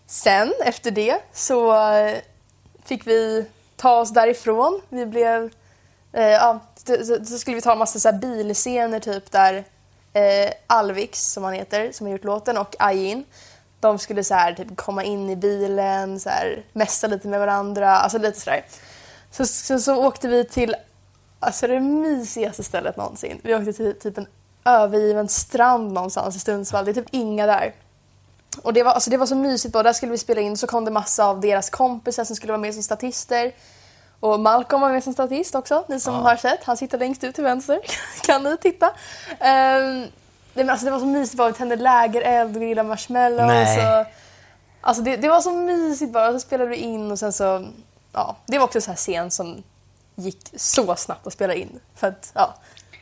Sen 0.08 0.54
efter 0.66 0.92
det 0.92 1.18
så 1.34 1.74
eh, 1.94 2.18
fick 2.86 3.08
vi 3.08 3.46
ta 3.76 4.00
oss 4.00 4.14
därifrån. 4.14 4.82
Vi 4.90 5.06
blev... 5.06 5.50
Eh, 6.14 6.24
ja, 6.28 6.60
så, 6.88 7.06
så, 7.06 7.26
så 7.26 7.38
skulle 7.38 7.56
vi 7.56 7.62
ta 7.62 7.72
en 7.72 7.78
massa 7.78 8.00
så 8.00 8.10
här 8.12 8.18
bilscener 8.18 9.00
typ 9.00 9.32
där 9.32 9.64
eh, 10.14 10.54
Alvix, 10.68 11.32
som 11.32 11.44
han 11.44 11.54
heter, 11.54 11.92
som 11.92 12.06
har 12.06 12.12
gjort 12.12 12.24
låten, 12.24 12.58
och 12.58 12.76
Ayin. 12.80 13.26
De 13.80 14.00
skulle 14.00 14.24
så 14.24 14.34
här, 14.34 14.54
typ 14.54 14.78
komma 14.78 15.04
in 15.04 15.30
i 15.30 15.36
bilen, 15.36 16.20
så 16.20 16.30
här, 16.30 16.66
mässa 16.74 17.08
lite 17.08 17.28
med 17.28 17.40
varandra, 17.40 17.90
alltså 17.90 18.18
lite 18.18 18.40
sådär. 18.40 18.66
Så, 19.32 19.46
så, 19.46 19.80
så 19.80 20.06
åkte 20.06 20.28
vi 20.28 20.46
till 20.46 20.76
alltså 21.40 21.68
det 21.68 21.80
mysigaste 21.80 22.64
stället 22.64 22.98
någonsin. 22.98 23.40
Vi 23.44 23.56
åkte 23.56 23.74
till 23.74 24.00
typ 24.00 24.18
en 24.18 24.28
övergiven 24.66 25.30
strand 25.30 25.94
någonstans 25.94 26.36
i 26.36 26.40
Sundsvall. 26.40 26.86
Det 26.86 26.92
är 26.92 26.94
typ 26.94 27.08
inga 27.12 27.46
där. 27.46 27.74
Och 28.62 28.74
det 28.74 28.84
var, 28.84 28.92
alltså 28.92 29.10
det 29.10 29.18
var 29.18 29.26
så 29.26 29.36
mysigt. 29.36 29.74
Bara. 29.74 29.84
Där 29.84 29.94
skulle 29.94 30.12
vi 30.12 30.18
spela 30.18 30.42
in. 30.42 30.58
Så 30.58 30.68
kom 30.68 30.86
det 30.86 30.92
massa 30.92 31.26
av 31.26 31.42
deras 31.42 31.70
kompisar 31.70 32.24
som 32.24 32.36
skulle 32.36 32.54
vara 32.54 32.62
med 32.62 32.74
som 32.74 32.84
statister. 32.84 33.52
Och 34.24 34.40
Malcolm 34.40 34.82
var 34.82 34.90
med 34.90 35.04
som 35.04 35.14
statist 35.14 35.56
också. 35.56 35.86
Ni 35.88 36.00
som 36.00 36.14
har 36.16 36.36
sett. 36.36 36.64
Han 36.64 36.78
sitter 36.78 36.98
längst 36.98 37.24
ut 37.24 37.36
till 37.36 37.44
vänster. 37.44 37.80
kan 38.22 38.44
ni 38.44 38.58
titta. 38.58 38.86
Um, 39.30 40.08
det, 40.54 40.64
men 40.64 40.70
alltså 40.70 40.86
det 40.86 40.92
var 40.92 41.00
så 41.00 41.06
mysigt. 41.06 41.38
Bara. 41.38 41.48
Vi 41.48 41.54
tände 41.54 41.76
lägereld 41.76 42.56
och 42.56 42.62
grillade 42.62 42.90
marshmallows. 42.90 43.48
Nej. 43.48 44.02
Och, 44.02 44.08
Alltså 44.82 45.04
det, 45.04 45.18
det 45.18 45.30
var 45.30 45.42
så 45.42 45.52
mysigt 45.52 46.14
bara. 46.14 46.32
Så 46.34 46.40
spelade 46.40 46.70
vi 46.70 46.76
in 46.76 47.12
och 47.12 47.20
sen 47.20 47.34
så... 47.34 47.68
Ja, 48.14 48.36
det 48.46 48.58
var 48.58 48.66
också 48.66 48.82
så 48.82 48.90
här 48.92 48.98
scen 48.98 49.32
som 49.32 49.64
gick 50.16 50.40
så 50.56 50.96
snabbt 50.96 51.28
att 51.28 51.34
spela 51.34 51.54
in. 51.54 51.80
För 51.96 52.08
att, 52.08 52.32
ja, 52.36 52.54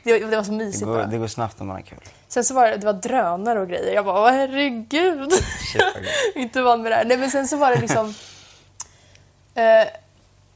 det, 0.03 0.19
det 0.19 0.35
var 0.35 0.43
så 0.43 0.51
Det 0.51 0.57
mysigt 0.57 0.85
går, 0.85 0.93
bara. 0.93 1.05
det 1.05 1.17
går 1.17 1.27
snabbt 1.27 1.59
när 1.59 1.65
man 1.65 1.75
har 1.75 1.83
kul. 1.83 1.99
Sen 2.27 2.43
så 2.43 2.53
var 2.53 2.67
det, 2.67 2.77
det 2.77 2.85
var 2.85 2.93
drönare 2.93 3.59
och 3.59 3.67
grejer. 3.67 3.93
Jag 3.93 4.05
bara, 4.05 4.31
herregud. 4.31 5.31
Shit, 5.31 5.81
gött. 5.81 5.95
inte 6.35 6.61
van 6.61 6.81
med 6.81 6.91
det 6.91 6.95
här. 6.95 7.05
Nej 7.05 7.17
men 7.17 7.31
sen 7.31 7.47
så 7.47 7.57
var 7.57 7.69
det 7.71 7.81
liksom... 7.81 8.07
eh, 9.55 9.87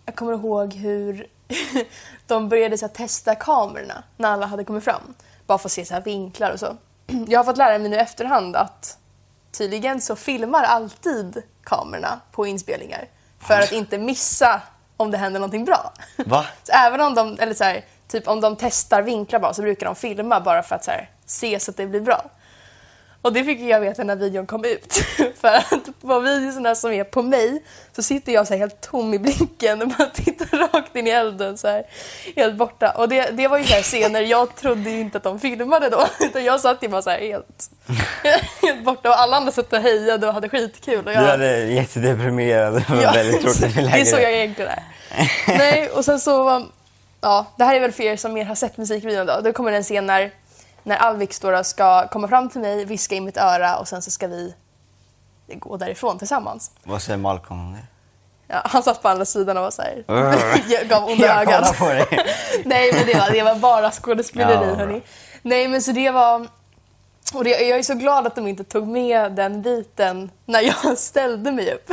jag 0.06 0.16
kommer 0.16 0.34
ihåg 0.34 0.74
hur 0.74 1.28
de 2.28 2.50
började 2.50 2.78
så 2.78 2.86
här, 2.86 2.94
testa 2.94 3.36
kamerorna 3.36 4.04
när 4.18 4.30
alla 4.30 4.46
hade 4.46 4.64
kommit 4.64 4.84
fram. 4.84 5.16
Bara 5.48 5.58
för 5.58 5.68
att 5.68 5.72
se 5.72 5.86
så 5.86 5.94
här, 5.94 6.02
vinklar 6.02 6.52
och 6.52 6.60
så. 6.60 6.78
Jag 7.28 7.40
har 7.40 7.44
fått 7.44 7.58
lära 7.58 7.78
mig 7.78 7.90
nu 7.90 7.96
i 7.96 8.00
efterhand 8.00 8.56
att 8.56 8.98
tydligen 9.52 10.02
så 10.02 10.16
filmar 10.16 10.64
alltid 10.64 11.44
kamerorna 11.64 12.20
på 12.32 12.48
inspelningar. 12.48 13.08
För 13.40 13.60
att 13.60 13.72
inte 13.72 13.98
missa 13.98 14.62
om 14.98 15.12
det 15.12 15.18
händer 15.18 15.40
någonting 15.40 15.66
bra. 15.66 15.94
Va? 16.26 16.46
Så 16.64 16.72
även 16.72 17.02
om 17.02 17.16
de, 17.16 17.38
eller 17.40 17.54
så 17.54 17.64
här, 17.64 17.86
typ 18.08 18.28
om 18.28 18.42
de 18.42 18.56
testar 18.56 19.02
vinklar 19.02 19.40
bara 19.40 19.54
så 19.54 19.62
brukar 19.62 19.86
de 19.86 19.96
filma 19.96 20.40
bara 20.40 20.64
för 20.64 20.76
att 20.76 20.84
så 20.84 20.92
se 21.26 21.60
så 21.60 21.72
att 21.72 21.78
det 21.78 21.88
blir 21.88 22.02
bra. 22.02 22.22
Och 23.26 23.34
det 23.34 23.44
fick 23.44 23.60
jag 23.60 23.80
veta 23.80 24.04
när 24.04 24.16
videon 24.16 24.46
kom 24.46 24.66
ut. 24.66 24.94
för 25.42 25.48
att 25.48 26.02
på 26.02 26.20
videorna 26.20 26.76
som 26.76 26.92
är 26.92 27.04
på 27.04 27.22
mig 27.22 27.64
så 27.96 28.04
sitter 28.04 28.32
jag 28.32 28.48
så 28.48 28.56
helt 28.56 28.82
tom 28.82 29.14
i 29.14 29.20
blicken 29.20 29.82
och 29.82 29.88
bara 29.88 30.06
tittar 30.14 30.58
rakt 30.58 30.96
in 30.96 31.08
i 31.08 31.10
elden 31.10 31.58
så 31.58 31.68
här, 31.68 31.84
helt 32.36 32.56
borta. 32.56 32.92
Och 32.92 33.10
det, 33.10 33.30
det 33.32 33.48
var 33.48 33.58
ju 33.58 33.64
så 33.64 33.82
scener, 33.82 34.22
jag 34.22 34.56
trodde 34.56 34.90
inte 34.90 35.18
att 35.18 35.24
de 35.24 35.40
filmade 35.40 35.90
då. 35.90 36.08
Utan 36.26 36.44
jag 36.44 36.62
satt 36.62 36.84
ju 36.84 36.88
bara 36.88 37.02
så 37.02 37.10
här 37.10 37.20
helt, 37.20 37.70
helt 38.62 38.84
borta 38.84 39.10
och 39.10 39.20
alla 39.20 39.38
andra 39.38 39.52
satt 39.52 39.74
och 39.74 39.80
hejade 39.80 40.28
och 40.28 40.34
hade 40.34 40.50
skitkul. 40.50 41.08
Och 41.08 41.14
jag, 41.14 41.24
Du 41.24 41.28
hade 41.28 41.60
jättedeprimerad 41.60 42.76
och 42.76 42.82
Ja, 43.04 43.12
väldigt 43.12 43.42
tråkigt 43.42 43.74
för 43.74 43.82
Det 43.82 44.02
är 44.02 44.06
så 44.06 44.20
jag 44.20 44.34
egentligen 44.34 44.72
är. 44.72 44.84
Nej, 45.48 45.90
och 45.90 46.06
sen 46.06 46.20
så... 46.20 46.66
Ja, 47.22 47.46
det 47.58 47.64
här 47.64 47.76
är 47.76 47.80
väl 47.80 47.92
för 47.92 48.04
er 48.04 48.18
som 48.18 48.34
mer 48.34 48.46
har 48.46 48.56
sett 48.56 48.78
musikvideon 48.78 49.26
då. 49.26 49.42
Då 49.44 49.54
kommer 49.54 49.72
det 49.72 49.78
en 49.78 49.84
scen 49.84 50.06
när, 50.06 50.32
när 50.86 50.96
Alvix 50.98 51.40
då 51.40 51.64
ska 51.64 52.08
komma 52.08 52.28
fram 52.28 52.50
till 52.50 52.62
mig, 52.62 52.86
viska 52.86 53.16
i 53.16 53.22
mitt 53.22 53.38
öra 53.38 53.78
och 53.78 53.88
sen 53.88 54.02
så 54.02 54.12
ska 54.12 54.28
vi 54.28 54.54
gå 55.48 55.78
därifrån 55.78 56.18
tillsammans. 56.18 56.72
Vad 56.84 57.02
säger 57.02 57.18
Malcolm 57.18 57.60
om 57.60 57.74
det? 57.74 57.80
Ja, 58.48 58.62
han 58.66 58.84
satt 58.84 59.02
på 59.02 59.10
andra 59.10 59.26
sidan 59.26 59.58
och 59.58 59.64
var 59.64 59.72
så 59.72 59.82
här, 59.82 60.04
Urgh. 60.08 60.72
jag 60.72 60.88
gav 60.90 61.04
onda 61.04 61.42
ögat. 61.42 61.78
på 61.78 61.88
dig. 61.88 62.06
Nej, 62.66 62.94
men 62.94 63.06
det 63.06 63.14
var, 63.14 63.32
det 63.32 63.44
var 63.44 63.56
bara 63.56 63.92
skådespeleri, 63.92 64.68
Ja, 64.68 64.76
hörni. 64.76 65.02
Nej, 65.42 65.68
men 65.68 65.82
så 65.82 65.92
det 65.92 66.12
var... 66.12 66.48
Och 67.34 67.44
det, 67.44 67.50
jag 67.50 67.80
är 67.80 67.84
så 67.84 67.94
glad 67.94 68.28
att 68.28 68.36
de 68.36 68.48
inte 68.48 68.64
tog 68.64 68.88
med 68.88 69.32
den 69.32 69.62
biten 69.62 70.32
när 70.46 70.62
jag 70.62 70.98
ställde 70.98 71.52
mig 71.52 71.74
upp. 71.74 71.90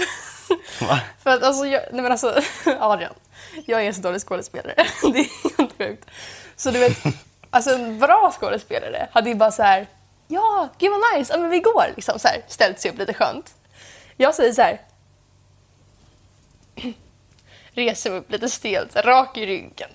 Va? 0.80 1.00
För 1.22 1.30
att 1.30 1.42
alltså, 1.42 1.66
jag, 1.66 1.82
nej 1.92 2.02
men 2.02 2.12
alltså 2.12 2.34
Adrian, 2.80 3.12
jag 3.66 3.82
är 3.82 3.86
en 3.86 3.94
så 3.94 4.00
dålig 4.00 4.20
skådespelare. 4.20 4.74
Det 5.12 5.18
är 5.18 5.58
helt 5.58 5.78
sjukt. 5.78 6.04
Så 6.56 6.70
du 6.70 6.78
vet, 6.78 6.98
alltså 7.52 7.70
en 7.70 7.98
bra 7.98 8.32
skådespelare 8.40 9.08
hade 9.12 9.28
ju 9.28 9.34
bara 9.34 9.50
så 9.50 9.62
här, 9.62 9.86
ja, 10.28 10.68
gud 10.78 10.90
vad 10.90 11.18
nice, 11.18 11.32
ja 11.32 11.38
men 11.38 11.50
vi 11.50 11.60
går, 11.60 11.84
liksom 11.96 12.18
så 12.18 12.28
här, 12.28 12.42
ställt 12.48 12.80
sig 12.80 12.90
upp 12.90 12.98
lite 12.98 13.14
skönt. 13.14 13.54
Jag 14.16 14.34
säger 14.34 14.52
så 14.52 14.62
här, 14.62 14.80
reser 17.74 18.10
mig 18.10 18.18
upp 18.18 18.30
lite 18.32 18.48
stelt, 18.48 18.96
rak 18.96 19.36
i 19.36 19.46
ryggen. 19.46 19.88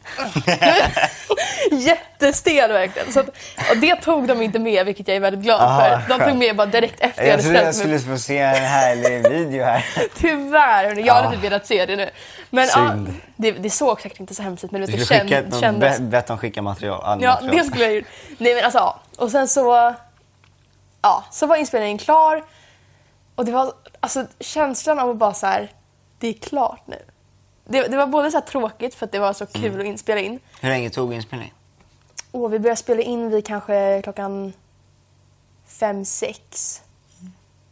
Jättestel 1.72 2.72
verkligen. 2.72 3.14
Så 3.14 3.20
att, 3.20 3.28
och 3.72 3.78
det 3.82 3.96
tog 3.96 4.28
de 4.28 4.42
inte 4.42 4.60
med, 4.60 4.86
vilket 4.86 5.08
jag 5.08 5.18
är 5.18 5.22
väldigt 5.22 5.42
glad 5.44 5.62
Aha, 5.62 5.82
för. 5.82 5.90
De 6.08 6.14
tog 6.14 6.20
skönt. 6.28 6.40
med 6.40 6.56
bara 6.56 6.68
direkt 6.68 7.00
efter 7.00 7.24
jag 7.24 7.40
Jag 7.40 7.44
hade 7.44 7.58
jag 7.60 7.74
ställt 7.76 7.88
mig 7.88 7.96
upp. 7.96 8.02
skulle 8.02 8.16
få 8.18 8.22
se 8.24 8.38
en 8.38 8.56
härlig 8.56 9.30
video 9.30 9.64
här. 9.64 9.86
Tyvärr, 10.16 10.84
jag 11.06 11.14
hade 11.14 11.26
Ja. 11.28 11.32
typ 11.32 11.44
velat 11.44 11.68
se 11.68 11.86
det 11.86 11.96
nu. 11.96 12.10
Men 12.50 12.68
ja, 12.68 12.74
Synd. 12.92 13.14
det, 13.36 13.52
det 13.52 13.70
såg 13.70 14.02
säkert 14.02 14.20
inte 14.20 14.36
så 14.36 14.44
hemskt 14.44 14.64
ut 14.64 14.72
men 14.72 14.82
Du 14.82 14.88
det, 14.88 14.92
skulle 14.92 15.06
känd, 15.20 15.30
skicka, 15.30 15.42
de 15.42 15.62
kändes. 15.62 15.98
be- 16.00 16.04
bett 16.06 16.28
dem 16.28 16.38
skicka 16.38 16.62
material. 16.62 17.02
all 17.04 17.22
Ja, 17.24 17.32
material. 17.34 17.58
det 17.58 17.64
skulle 17.64 17.84
jag 17.86 17.96
gjort. 17.96 18.06
Nej 18.38 18.56
men 18.56 18.64
alltså, 18.64 18.80
ja. 18.80 19.00
Och 19.18 19.32
sen 19.32 19.48
så... 19.48 19.94
Ja, 21.02 21.24
så 21.32 21.46
var 21.48 21.56
inspelningen 21.56 21.98
klar. 21.98 22.44
Och 23.36 23.46
det 23.46 23.52
var 23.52 23.72
alltså 24.00 24.26
känslan 24.40 25.00
av 25.00 25.10
att 25.10 25.18
bara 25.18 25.34
så 25.34 25.46
här, 25.48 25.72
det 26.20 26.28
är 26.28 26.34
klart 26.34 26.82
nu. 26.86 26.98
Det, 27.70 27.88
det 27.88 27.98
var 27.98 28.08
både 28.08 28.32
så 28.32 28.42
tråkigt 28.42 28.96
för 28.96 29.06
att 29.06 29.12
det 29.12 29.20
var 29.20 29.34
så 29.34 29.46
kul 29.46 29.66
Mm. 29.66 29.80
att 29.80 29.86
inspela 29.86 30.22
in. 30.22 30.40
Hur 30.62 30.70
länge 30.70 30.90
tog 30.90 31.14
inspelningen? 31.14 31.54
Och 32.32 32.54
vi 32.54 32.60
började 32.60 32.80
spela 32.80 33.02
in 33.02 33.30
vid 33.30 33.46
kanske 33.46 34.02
klockan 34.04 34.54
fem, 35.68 36.06
sex. 36.06 36.82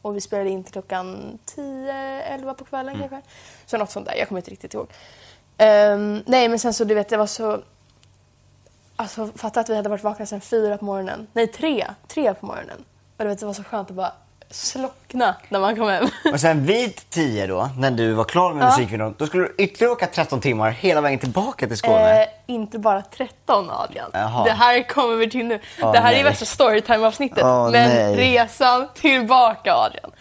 Och 0.01 0.15
vi 0.15 0.21
spelade 0.21 0.49
in 0.49 0.63
till 0.63 0.73
klockan 0.73 1.39
10, 1.45 1.93
11 2.23 2.53
på 2.53 2.65
kvällen 2.65 2.99
kanske. 2.99 3.21
Så 3.65 3.77
något 3.77 3.91
sånt 3.91 4.05
där, 4.05 4.15
jag 4.15 4.27
kommer 4.27 4.39
inte 4.41 4.51
riktigt 4.51 4.73
ihåg. 4.73 4.87
Ehm, 5.57 6.23
nej 6.25 6.49
men 6.49 6.59
sen 6.59 6.73
så 6.73 6.83
du 6.83 6.95
vet 6.95 7.09
det 7.09 7.17
var 7.17 7.27
så... 7.27 7.61
Alltså 8.95 9.27
fatta 9.35 9.59
att 9.59 9.69
vi 9.69 9.75
hade 9.75 9.89
varit 9.89 10.03
vakna 10.03 10.25
sedan 10.25 10.41
fyra 10.41 10.77
på 10.77 10.85
morgonen. 10.85 11.27
Nej 11.33 11.47
tre, 11.47 11.87
tre 12.07 12.33
på 12.33 12.45
morgonen. 12.45 12.85
Och 13.17 13.23
du 13.23 13.27
vet 13.29 13.39
det 13.39 13.45
var 13.45 13.53
så 13.53 13.63
skönt 13.63 13.89
att 13.89 13.95
bara 13.95 14.13
slockna 14.49 15.35
när 15.49 15.59
man 15.59 15.75
kom 15.75 15.87
hem. 15.89 16.07
Och 16.33 16.39
sen 16.39 16.65
vid 16.65 17.09
10 17.09 17.47
då, 17.47 17.69
när 17.77 17.91
du 17.91 18.13
var 18.13 18.23
klar 18.23 18.53
med 18.53 18.63
Ja. 18.63 18.69
musikvideon, 18.69 19.15
då 19.17 19.27
skulle 19.27 19.43
du 19.43 19.55
ytterligare 19.57 19.91
åka 19.91 20.07
13 20.07 20.41
timmar 20.41 20.69
hela 20.71 21.01
vägen 21.01 21.19
tillbaka 21.19 21.67
till 21.67 21.77
Skåne. 21.77 22.21
Eh, 22.23 22.27
inte 22.45 22.79
bara 22.79 23.01
13 23.01 23.69
Adrian. 23.69 24.09
Jaha. 24.13 24.43
Det 24.43 24.51
här 24.51 24.87
kommer 24.87 25.15
vi 25.15 25.29
till 25.29 25.45
nu. 25.45 25.59
Åh, 25.81 25.91
det 25.91 25.99
här 25.99 26.11
är 26.11 26.15
nej. 26.15 26.23
värsta 26.23 26.45
storytime-avsnittet. 26.45 27.43
Åh, 27.43 27.71
men 27.71 27.89
nej. 27.89 28.15
resan 28.15 28.87
tillbaka 28.95 29.73
Adrian. 29.73 30.11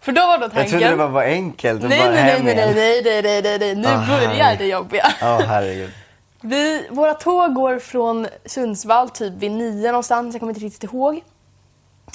För 0.00 0.12
då 0.12 0.20
var 0.26 0.38
då 0.38 0.48
tanken... 0.48 0.60
jag 0.60 0.70
trodde 0.70 0.88
det 0.90 0.96
bara 0.96 1.08
var 1.08 1.22
enkelt 1.22 1.82
nej, 1.82 1.98
bara 1.98 2.10
nej, 2.10 2.40
nej, 2.44 2.54
nej, 2.56 2.74
nej, 2.74 3.02
nej, 3.04 3.22
nej, 3.22 3.42
nej, 3.42 3.58
nej. 3.58 3.74
Nu 3.74 3.88
Åh, 3.88 4.08
börjar 4.08 4.28
herregud. 4.28 4.58
det 4.58 4.66
jobbiga. 4.66 5.12
Ja, 5.20 5.40
herregud. 5.48 5.90
Vi, 6.40 6.86
våra 6.90 7.14
tåg 7.14 7.54
går 7.54 7.78
från 7.78 8.26
Sundsvall 8.46 9.08
typ 9.10 9.32
vid 9.34 9.50
nio 9.50 9.86
någonstans, 9.88 10.34
jag 10.34 10.40
kommer 10.40 10.52
inte 10.52 10.64
riktigt 10.66 10.84
ihåg. 10.84 11.20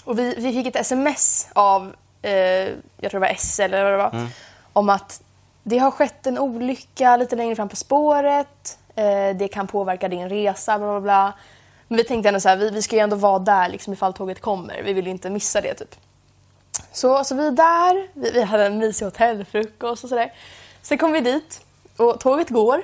Och 0.03 0.19
vi, 0.19 0.35
vi 0.37 0.53
fick 0.53 0.67
ett 0.67 0.75
sms 0.75 1.47
av, 1.53 1.95
eh, 2.21 2.31
jag 2.31 3.11
tror 3.11 3.11
det 3.11 3.19
var 3.19 3.33
SL 3.37 3.61
eller 3.61 3.83
vad 3.83 3.91
det 3.93 3.97
var, 3.97 4.09
Mm. 4.19 4.27
om 4.73 4.89
att 4.89 5.21
det 5.63 5.77
har 5.77 5.91
skett 5.91 6.27
en 6.27 6.37
olycka 6.37 7.17
lite 7.17 7.35
längre 7.35 7.55
fram 7.55 7.69
på 7.69 7.75
spåret, 7.75 8.77
eh, 8.95 9.35
det 9.35 9.47
kan 9.51 9.67
påverka 9.67 10.07
din 10.07 10.29
resa, 10.29 10.77
bla 10.77 10.87
bla 10.87 11.01
bla. 11.01 11.33
Men 11.87 11.97
vi 11.97 12.03
tänkte 12.03 12.27
ändå 12.27 12.39
så 12.39 12.49
här, 12.49 12.57
vi, 12.57 12.69
vi 12.69 12.81
ska 12.81 12.95
ju 12.95 13.01
ändå 13.01 13.15
vara 13.15 13.39
där 13.39 13.69
liksom 13.69 13.93
ifall 13.93 14.13
tåget 14.13 14.41
kommer, 14.41 14.81
vi 14.83 14.93
vill 14.93 15.05
ju 15.05 15.11
inte 15.11 15.29
missa 15.29 15.61
det 15.61 15.73
typ. 15.73 15.95
Så, 16.91 17.23
så 17.23 17.35
vi 17.35 17.47
är 17.47 17.51
där, 17.51 18.07
vi, 18.13 18.31
vi 18.31 18.41
hade 18.41 18.65
en 18.65 18.77
mysig 18.77 19.05
hotellfrukost 19.05 20.03
och 20.03 20.09
sådär. 20.09 20.33
Sen 20.81 20.97
kom 20.97 21.11
vi 21.11 21.19
dit 21.21 21.61
och 21.97 22.19
tåget 22.19 22.49
går. 22.49 22.83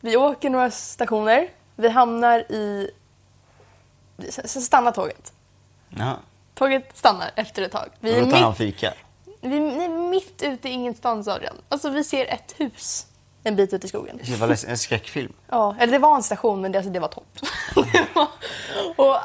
Vi 0.00 0.16
åker 0.16 0.50
några 0.50 0.70
stationer. 0.70 1.48
Vi 1.76 1.88
hamnar 1.88 2.38
i... 2.38 2.90
Sen 4.28 4.62
stannar 4.62 4.92
tåget. 4.92 5.32
Ja. 5.88 6.16
Tåget 6.58 6.96
stannar 6.96 7.30
efter 7.34 7.62
ett 7.62 7.72
tag. 7.72 7.88
Vi 8.00 8.18
är, 8.18 8.30
tar 8.30 8.38
han 8.38 8.48
mitt, 8.48 8.58
fika. 8.58 8.92
vi 9.40 9.56
är 9.56 9.88
mitt 10.10 10.42
ute 10.42 10.68
i 10.68 10.72
ingenstans 10.72 11.28
Adrian. 11.28 11.56
Alltså 11.68 11.90
vi 11.90 12.04
ser 12.04 12.26
ett 12.26 12.54
hus 12.56 13.06
en 13.44 13.56
bit 13.56 13.72
ut 13.72 13.84
i 13.84 13.88
skogen. 13.88 14.20
Det 14.24 14.36
var 14.36 14.68
en 14.68 14.78
skräckfilm. 14.78 15.32
Ja, 15.48 15.76
eller 15.78 15.92
det 15.92 15.98
var 15.98 16.16
en 16.16 16.22
station 16.22 16.60
men 16.60 16.72
det, 16.72 16.78
alltså, 16.78 16.92
det 16.92 17.00
var 17.00 17.08
tomt. 17.08 17.40
och 18.96 19.16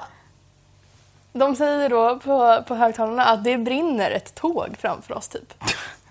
de 1.33 1.55
säger 1.55 1.89
då 1.89 2.19
på, 2.19 2.63
på 2.67 2.75
högtalarna 2.75 3.25
att 3.25 3.43
det 3.43 3.57
brinner 3.57 4.11
ett 4.11 4.35
tåg 4.35 4.75
framför 4.79 5.13
oss 5.13 5.27
typ. 5.27 5.53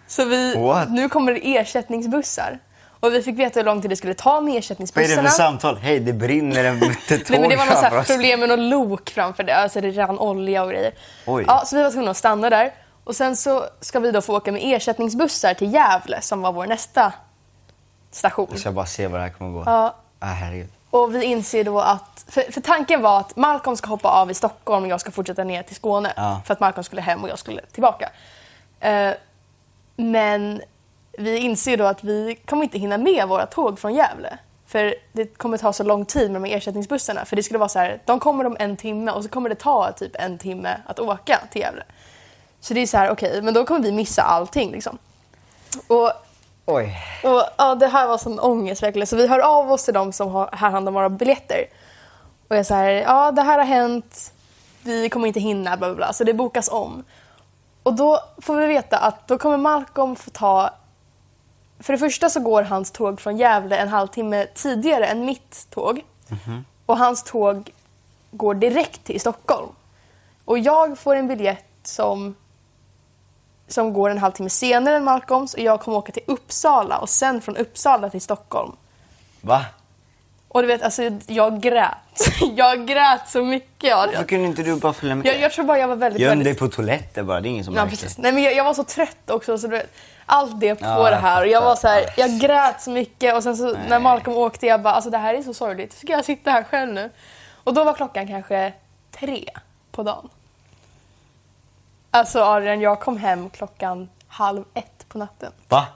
Så 0.07 0.25
vi, 0.25 0.55
What? 0.55 0.91
nu 0.91 1.09
kommer 1.09 1.33
det 1.33 1.57
ersättningsbussar. 1.57 2.59
Och 3.02 3.14
vi 3.14 3.23
fick 3.23 3.38
veta 3.38 3.61
hur 3.61 3.64
lång 3.64 3.80
tid 3.82 3.90
det 3.90 3.97
skulle 3.97 4.14
ta 4.14 4.32
med 4.32 4.40
Vad 4.40 4.49
är 4.49 4.52
det 4.52 4.59
ersättningsbussarna. 4.59 5.23
för 5.28 5.37
samtal? 5.37 5.76
Hej, 5.76 6.00
det 6.00 6.12
brinner 6.12 6.64
en 6.64 6.80
tåg 6.80 6.90
Nej, 7.09 7.40
men 7.40 7.49
det 7.49 7.56
var 7.56 7.66
något 7.66 7.75
här 7.75 8.02
problem 8.04 8.40
med 8.40 8.49
något 8.49 8.59
lok 8.59 9.11
framför 9.11 9.42
det. 9.42 9.56
Alltså 9.56 9.80
det 9.80 9.90
rann 9.90 10.18
olja 10.18 10.62
och 10.62 10.71
grejer. 10.71 10.92
Oj. 11.26 11.44
Ja, 11.47 11.62
så 11.66 11.76
vi 11.76 11.82
var 11.82 11.90
tvungna 11.90 12.11
att 12.11 12.16
stanna 12.16 12.50
där. 12.50 12.75
Och 13.04 13.16
sen 13.16 13.37
så 13.37 13.64
ska 13.80 14.00
vi 14.00 14.11
då 14.11 14.21
få 14.23 14.37
åka 14.37 14.52
med 14.52 14.61
ersättningsbussar 14.64 15.54
till 15.54 15.75
Gävle 15.75 16.21
som 16.21 16.42
var 16.42 16.52
vår 16.52 16.66
nästa 16.66 17.12
station. 18.11 18.47
Jag 18.50 18.61
ska 18.61 18.73
bara 18.73 18.87
se 18.87 19.06
vad 19.06 19.21
det 19.21 19.25
här 19.25 19.32
kommer 19.32 19.50
gå. 19.50 19.62
Ja, 19.66 19.94
Ah, 20.18 20.26
herregud. 20.26 20.68
och 20.90 21.14
vi 21.14 21.25
inser 21.25 21.64
då 21.64 21.80
att... 21.80 22.25
För, 22.28 22.52
för 22.52 22.61
tanken 22.61 23.02
var 23.02 23.21
att 23.21 23.37
Malcolm 23.37 23.76
ska 23.76 23.88
hoppa 23.88 24.09
av 24.09 24.30
i 24.30 24.35
Stockholm 24.35 24.85
och 24.85 24.90
jag 24.90 25.00
ska 25.00 25.11
fortsätta 25.11 25.44
ner 25.44 25.62
till 25.62 25.76
Skåne. 25.76 26.12
Ja. 26.16 26.40
För 26.47 26.52
att 26.54 26.61
Malcolm 26.61 26.85
skulle 26.85 27.02
hem 27.02 27.23
och 27.25 27.28
jag 27.28 27.38
skulle 27.38 27.62
tillbaka. 27.73 28.11
Eh, 28.80 29.11
men 29.97 30.61
vi 31.19 31.38
inser 31.38 31.76
då 31.76 31.85
att 31.85 32.04
vi 32.04 32.35
kommer 32.47 32.62
inte 32.64 32.78
hinna 32.78 32.99
med 32.99 33.28
våra 33.28 33.47
tåg 33.47 33.78
från 33.78 33.95
Gävle. 33.95 34.38
För 34.66 34.95
det 35.12 35.26
kommer 35.26 35.59
ta 35.59 35.73
så 35.73 35.83
lång 35.83 36.04
tid 36.04 36.31
med 36.31 36.42
de 36.42 36.49
här 36.49 36.57
ersättningsbussarna. 36.57 37.25
För 37.25 37.37
det 37.37 37.42
skulle 37.42 37.59
vara 37.59 37.69
så 37.69 37.78
här, 37.78 38.02
de 38.04 38.21
kommer 38.21 38.45
om 38.45 38.57
en 38.61 38.76
timme 38.76 39.12
och 39.12 39.23
så 39.23 39.28
kommer 39.28 39.49
det 39.49 39.54
ta 39.54 39.92
typ 39.92 40.12
en 40.14 40.38
timme 40.38 40.76
att 40.87 41.00
åka 41.00 41.40
till 41.50 41.61
Gävle. 41.61 41.83
Så 42.61 42.75
det 42.75 42.81
är 42.81 42.87
så 42.87 42.97
här, 42.97 43.11
okej, 43.11 43.42
men 43.42 43.54
då 43.54 43.64
kommer 43.64 43.81
vi 43.81 43.92
missa 43.92 44.23
allting 44.23 44.73
liksom. 44.73 44.99
Och 45.87 46.12
Oj. 46.66 46.97
och, 47.25 47.42
ja, 47.59 47.75
det 47.75 47.87
här 47.87 48.07
var 48.07 48.19
sån 48.19 48.40
ångest 48.40 48.83
verkligen. 48.83 49.07
Så 49.07 49.16
vi 49.16 49.26
hör 49.26 49.38
av 49.38 49.73
oss 49.73 49.85
till 49.85 49.95
dem 49.95 50.12
som 50.12 50.28
har 50.28 50.49
här 50.52 50.71
hand 50.71 50.88
om 50.88 50.95
våra 50.95 51.09
biljetter. 51.09 51.64
Och 52.49 52.57
jag 52.57 52.66
säger, 52.66 53.02
ja 53.02 53.33
det 53.33 53.42
här 53.42 53.59
har 53.59 53.64
hänt, 53.64 54.33
vi 54.83 55.09
kommer 55.09 55.26
inte 55.26 55.40
hinna, 55.40 55.76
bla 55.76 55.88
bla 55.88 55.97
bla. 55.97 56.12
Så 56.12 56.25
det 56.25 56.35
bokas 56.35 56.69
om. 56.69 57.04
Och 57.83 57.95
då 57.95 58.21
får 58.38 58.57
vi 58.57 58.66
veta 58.66 58.99
att 58.99 59.28
då 59.28 59.38
kommer 59.38 59.57
Malcolm 59.57 60.16
få 60.16 60.31
ta... 60.31 60.71
För 61.83 61.93
det 61.93 61.99
första 61.99 62.31
så 62.31 62.41
går 62.41 62.62
hans 62.62 62.91
tåg 62.91 63.21
från 63.21 63.37
Gävle 63.37 63.77
en 63.77 63.89
halvtimme 63.89 64.47
tidigare 64.55 65.07
än 65.07 65.25
mitt 65.25 65.67
tåg. 65.71 66.05
Och 66.87 66.99
hans 66.99 67.23
tåg 67.23 67.71
går 68.31 68.55
direkt 68.55 69.05
till 69.05 69.21
Stockholm. 69.21 69.69
Och 70.45 70.59
jag 70.59 70.99
får 70.99 71.17
en 71.17 71.29
biljett 71.29 71.65
som, 71.83 72.35
som 73.69 73.93
går 73.93 74.11
en 74.11 74.19
halvtimme 74.19 74.51
senare 74.51 74.97
än 74.97 75.05
Malcolms 75.05 75.55
och 75.55 75.61
jag 75.61 75.81
kommer 75.81 75.99
åka 75.99 76.12
till 76.12 76.23
Uppsala 76.27 76.99
och 76.99 77.09
sen 77.09 77.41
från 77.41 77.57
Uppsala 77.57 78.11
till 78.11 78.21
Stockholm. 78.21 78.73
Va? 79.41 79.65
Och 80.54 80.62
du 80.62 80.68
vet, 80.68 80.82
alltså 80.82 81.02
jag 81.26 81.61
grät. 81.61 81.97
Jag 82.56 82.87
grät 82.87 83.28
så 83.28 83.44
mycket. 83.44 83.97
Varför 83.97 84.25
kunde 84.25 84.47
inte 84.47 84.62
du 84.62 84.76
bara 84.76 84.92
följa 84.92 85.14
med? 85.14 85.26
jag, 85.26 85.40
jag 85.40 85.52
tror 85.52 85.64
bara 85.64 85.78
jag 85.78 85.88
var 85.88 85.97
väldigt, 85.97 86.23
Göm 86.23 86.44
dig 86.44 86.54
på 86.54 86.68
toaletten 86.68 87.26
bara, 87.26 87.40
det 87.40 87.49
är 87.49 87.50
ingen 87.50 87.64
som 87.64 87.75
Ja, 87.75 87.85
märker. 87.85 87.97
precis. 87.97 88.18
Nej, 88.18 88.32
men 88.32 88.42
jag, 88.42 88.54
jag 88.54 88.64
var 88.64 88.75
så 88.75 88.85
trött 88.85 89.30
också. 89.30 89.59
Så 89.59 89.66
du 89.66 89.76
vet, 89.76 89.94
allt 90.26 90.61
det 90.61 90.75
på 90.75 90.85
Ja, 90.85 91.11
det 91.11 91.16
här. 91.16 91.40
Och 91.42 91.49
jag 91.49 91.61
var 91.61 91.76
så 91.76 91.88
här, 91.88 92.04
jag 92.16 92.30
grät 92.40 92.82
så 92.82 92.90
mycket 92.90 93.35
och 93.35 93.42
sen 93.42 93.56
så 93.56 93.76
när. 93.88 93.99
Malcolm 94.00 94.37
åkte 94.37 94.66
jag 94.66 94.82
bara, 94.82 94.94
alltså 94.94 95.11
det 95.11 95.18
här 95.18 95.35
är 95.35 95.42
så 95.42 95.54
sorgligt. 95.54 95.92
Ska 95.99 96.12
jag 96.12 96.25
sitta 96.25 96.50
här 96.50 96.62
själv 96.62 96.92
nu? 96.92 97.11
Och 97.64 97.75
då 97.75 97.85
var 97.85 97.94
klockan 97.94 98.26
kanske 98.28 98.73
tre 99.21 99.44
på 99.92 100.02
dagen. 100.02 100.28
Alltså 102.11 102.40
Adrian, 102.42 102.80
jag 102.80 103.00
kom 103.00 103.16
hem 103.16 103.50
klockan 103.50 104.09
halv 104.28 104.64
ett 104.75 105.09
på 105.09 105.18
natten. 105.18 105.52
Va? 105.68 105.87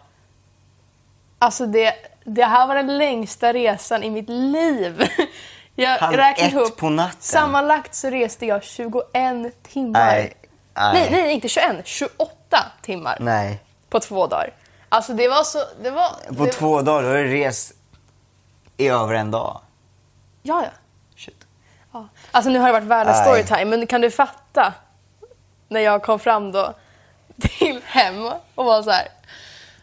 Alltså 1.38 1.66
det, 1.66 1.94
det 2.24 2.44
här 2.44 2.66
var 2.66 2.74
den 2.74 2.98
längsta 2.98 3.52
resan 3.52 4.02
i 4.02 4.10
mitt 4.10 4.28
liv. 4.28 5.08
Jag 5.78 5.98
Halv 5.98 6.16
räknade 6.16 6.48
ett 6.48 6.52
ihop. 6.54 6.76
på 6.76 6.88
natten? 6.88 7.16
Sammanlagt 7.20 7.94
så 7.94 8.10
reste 8.10 8.46
jag 8.46 8.62
21 8.64 9.02
timmar. 9.62 10.06
Nej. 10.06 10.32
Nej. 10.74 10.92
Nej, 10.94 11.08
nej, 11.10 11.32
inte 11.32 11.48
21. 11.48 11.86
28 11.86 12.26
timmar 12.82 13.16
Nej. 13.20 13.62
på 13.90 14.00
två 14.00 14.26
dagar. 14.26 14.52
Alltså 14.88 15.12
det 15.12 15.28
var 15.28 15.42
så... 15.44 15.58
Det 15.82 15.90
var, 15.90 16.10
På 16.36 16.44
det, 16.44 16.52
två 16.52 16.82
dagar, 16.82 17.02
då 17.02 17.08
har 17.08 17.14
du 17.16 17.30
rest 17.30 17.72
i 18.76 18.88
över 18.88 19.14
en 19.14 19.30
dag. 19.30 19.60
Ja, 20.42 20.62
ja. 20.62 20.70
Shit. 21.16 21.46
ja. 21.92 22.08
Alltså 22.30 22.50
nu 22.50 22.58
har 22.58 22.66
det 22.66 22.72
varit 22.72 22.84
världens 22.84 23.18
storytime, 23.20 23.64
men 23.64 23.86
kan 23.86 24.00
du 24.00 24.10
fatta 24.10 24.74
när 25.68 25.80
jag 25.80 26.02
kom 26.02 26.18
fram 26.18 26.52
då 26.52 26.74
till 27.40 27.80
hem 27.84 28.26
och 28.54 28.64
var 28.64 28.82
så 28.82 28.90
här. 28.90 29.08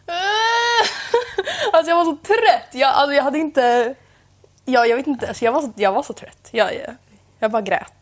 Alltså 1.72 1.90
jag 1.90 1.96
var 1.96 2.04
så 2.04 2.16
trött. 2.16 2.68
Jag, 2.72 2.90
alltså 2.94 3.12
jag 3.14 3.22
hade 3.22 3.38
inte... 3.38 3.94
Jag, 4.64 4.88
jag 4.88 4.96
vet 4.96 5.06
inte, 5.06 5.28
alltså 5.28 5.44
jag, 5.44 5.52
var 5.52 5.62
så, 5.62 5.72
jag 5.76 5.92
var 5.92 6.02
så 6.02 6.12
trött. 6.12 6.48
Jag, 6.50 6.74
jag, 6.74 6.94
jag 7.38 7.50
bara 7.50 7.62
grät. 7.62 7.92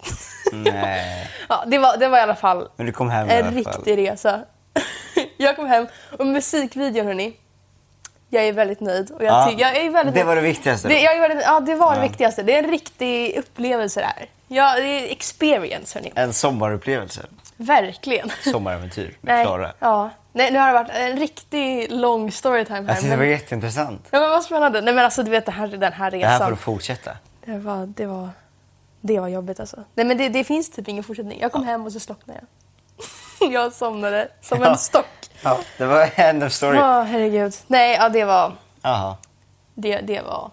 Nej. 0.52 1.28
Ja, 1.48 1.64
det, 1.66 1.78
var, 1.78 1.96
det 1.96 2.08
var 2.08 2.18
i 2.18 2.20
alla 2.20 2.34
fall 2.34 2.68
Men 2.76 2.86
du 2.86 2.92
kom 2.92 3.10
hem 3.10 3.28
en 3.30 3.46
alla 3.46 3.62
fall. 3.62 3.74
riktig 3.74 3.98
resa. 3.98 4.40
jag 5.36 5.56
kom 5.56 5.66
hem 5.66 5.86
och 6.18 6.26
musikvideon 6.26 7.06
hörni. 7.06 7.36
Jag 8.30 8.44
är 8.44 8.52
väldigt 8.52 8.80
nöjd. 8.80 9.10
Och 9.10 9.24
jag, 9.24 9.32
Ja, 9.32 9.48
ty- 9.50 9.60
jag 9.62 9.76
är 9.76 9.90
väldigt 9.90 10.14
det 10.14 10.24
var 10.24 10.36
det 10.36 10.42
viktigaste 10.42 10.88
Det, 10.88 11.00
jag 11.00 11.16
är 11.16 11.20
väldigt, 11.20 11.44
ja, 11.44 11.60
det 11.60 11.74
var 11.74 11.90
det 11.94 11.96
Ja. 11.96 12.02
viktigaste. 12.08 12.42
Det 12.42 12.54
är 12.54 12.62
en 12.64 12.70
riktig 12.70 13.36
upplevelse 13.36 14.00
det 14.00 14.06
här. 14.06 14.26
Ja, 14.48 14.74
det 14.76 14.82
är 14.86 15.12
experience 15.12 15.98
hörni. 15.98 16.12
En 16.14 16.32
sommarupplevelse. 16.32 17.20
Verkligen. 17.56 18.30
Sommaräventyr 18.52 19.16
med 19.20 19.46
Klara. 19.46 19.72
ja. 19.78 20.10
Nej, 20.32 20.50
nu 20.52 20.58
har 20.58 20.66
det 20.66 20.72
varit 20.72 20.90
en 20.90 21.16
riktig 21.16 21.90
lång 21.92 22.32
storytime 22.32 22.80
här. 22.82 22.88
Alltså, 22.88 23.06
det 23.06 23.16
var 23.16 23.24
jätteintressant. 23.24 24.08
ja, 24.10 24.20
men 24.20 24.30
vad 24.30 24.42
spännande. 24.42 24.80
Nej 24.80 24.94
men 24.94 25.04
alltså 25.04 25.22
du 25.22 25.30
vet 25.30 25.46
det 25.46 25.52
här, 25.52 25.66
den 25.66 25.92
här 25.92 26.10
Det 26.10 26.16
här 26.26 26.28
får 26.28 26.44
resan. 26.44 26.50
du 26.50 26.56
fortsätta. 26.56 27.10
Det 27.44 27.58
var, 27.58 27.86
det 27.86 28.06
var, 28.06 28.28
det 29.00 29.20
var 29.20 29.28
jobbigt 29.28 29.60
alltså. 29.60 29.76
Nej 29.94 30.06
men 30.06 30.18
det, 30.18 30.28
det 30.28 30.44
finns 30.44 30.70
typ 30.70 30.88
ingen 30.88 31.04
fortsättning. 31.04 31.40
Jag 31.40 31.52
kom 31.52 31.64
hem 31.64 31.86
och 31.86 31.92
så 31.92 32.00
slocknade 32.00 32.40
jag. 33.40 33.52
jag 33.52 33.72
somnade 33.72 34.28
som 34.40 34.60
Ja. 34.62 34.70
en 34.70 34.78
stock. 34.78 35.06
Ja, 35.42 35.58
det 35.78 35.86
var 35.86 36.10
end 36.20 36.44
of 36.44 36.52
story. 36.52 36.76
Ja, 36.78 37.02
herregud. 37.02 37.54
Nej, 37.66 37.96
ja, 37.96 38.08
det 38.08 38.24
var, 38.24 38.52
Jaha. 38.82 39.16
det, 39.74 40.00
det 40.00 40.20
var 40.20 40.50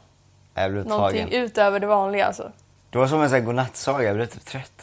Jag 0.54 0.72
blev 0.72 0.86
någonting 0.88 1.26
tagen. 1.26 1.44
utöver 1.44 1.80
det 1.80 1.88
vanliga 1.88 2.26
alltså. 2.26 2.52
Det 2.90 2.98
var 2.98 3.08
som 3.08 3.22
en 3.22 3.30
sån 3.30 3.36
här 3.40 3.46
godnattsaga, 3.46 4.04
jag 4.04 4.16
blev 4.16 4.26
typ 4.26 4.46
trött. 4.46 4.82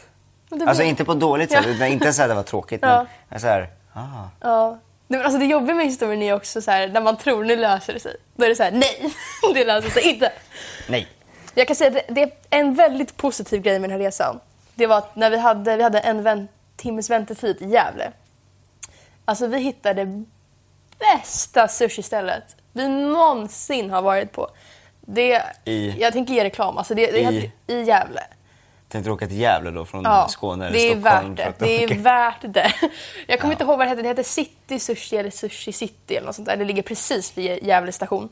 Alltså 0.66 0.82
inte 0.82 1.04
på 1.04 1.14
dåligt 1.14 1.50
sätt, 1.50 1.66
Ja. 1.80 1.86
inte 1.86 2.12
så 2.12 2.22
att 2.22 2.28
det 2.28 2.34
var 2.34 2.42
tråkigt. 2.42 2.80
Ja. 2.82 2.96
Men 2.98 3.06
jag 3.28 3.40
så 3.40 3.46
här, 3.46 3.68
ah. 3.92 4.00
Ja. 4.40 4.78
Nej, 5.08 5.18
men 5.18 5.22
alltså 5.26 5.38
det 5.38 5.44
jobbiga 5.46 5.74
med 5.76 5.86
historien 5.86 6.22
är 6.22 6.34
också 6.34 6.62
så 6.62 6.70
här, 6.70 6.88
när 6.88 7.00
man 7.00 7.16
tror 7.16 7.44
nu 7.44 7.56
löser 7.56 7.92
det 7.92 8.00
sig. 8.00 8.16
Då 8.36 8.44
är 8.44 8.48
det 8.48 8.56
så 8.56 8.62
här, 8.62 8.70
nej, 8.70 9.14
det 9.54 9.64
löser 9.64 9.90
sig 9.90 10.02
inte. 10.02 10.32
Nej. 10.88 11.08
Jag 11.54 11.66
kan 11.66 11.76
säga 11.76 11.90
att 12.00 12.14
det, 12.14 12.22
är 12.22 12.30
en 12.50 12.74
väldigt 12.74 13.16
positiv 13.16 13.62
grej 13.62 13.78
med 13.78 13.90
den 13.90 13.98
här 14.00 14.06
resan. 14.06 14.40
Det 14.74 14.86
var 14.86 14.98
att 14.98 15.16
när 15.16 15.30
vi 15.30 15.36
hade, 15.38 15.76
vi 15.76 15.82
hade 15.82 15.98
en 16.00 16.22
vänt, 16.22 16.50
timmes 16.76 17.10
väntetid 17.10 17.62
i 17.62 17.66
Gävle. 17.66 18.12
Alltså 19.24 19.46
vi 19.46 19.58
hittade 19.58 20.24
bästa 20.98 21.68
sushi-stället 21.68 22.56
vi 22.72 22.88
någonsin 22.88 23.90
har 23.90 24.02
varit 24.02 24.32
på. 24.32 24.50
Det, 25.00 25.42
I- 25.64 25.94
Jag 25.98 26.12
tänker 26.12 26.34
ge 26.34 26.44
reklam. 26.44 26.78
Alltså 26.78 26.94
det, 26.94 27.06
det 27.10 27.18
I- 27.20 27.52
I, 27.66 27.72
I 27.74 27.82
Gävle. 27.82 28.20
Tänkte 28.88 29.10
du 29.10 29.14
åka 29.14 29.26
till 29.26 29.40
Gävle 29.40 29.70
då 29.70 29.84
från 29.84 30.02
Ja, 30.04 30.28
Skåne 30.28 30.66
eller 30.66 30.78
det 30.78 30.92
är 30.92 31.00
Stockholm? 31.00 31.34
värt 31.34 31.58
det. 31.58 31.64
Det 31.66 31.84
är 31.84 31.98
värt 31.98 32.40
det. 32.54 32.72
Jag 33.26 33.40
kommer 33.40 33.52
inte 33.54 33.64
ihåg 33.64 33.78
vad 33.78 33.86
det 33.86 33.88
hette. 33.90 34.02
Det 34.02 34.08
hette 34.08 34.24
City 34.24 34.78
Sushi 34.78 35.16
eller 35.16 35.30
Sushi 35.30 35.72
City 35.72 36.16
eller 36.16 36.26
något 36.26 36.34
sånt 36.36 36.48
där. 36.48 36.56
Det 36.56 36.64
ligger 36.64 36.82
precis 36.82 37.38
vid 37.38 37.62
Gävle 37.66 37.92
station. 37.92 38.28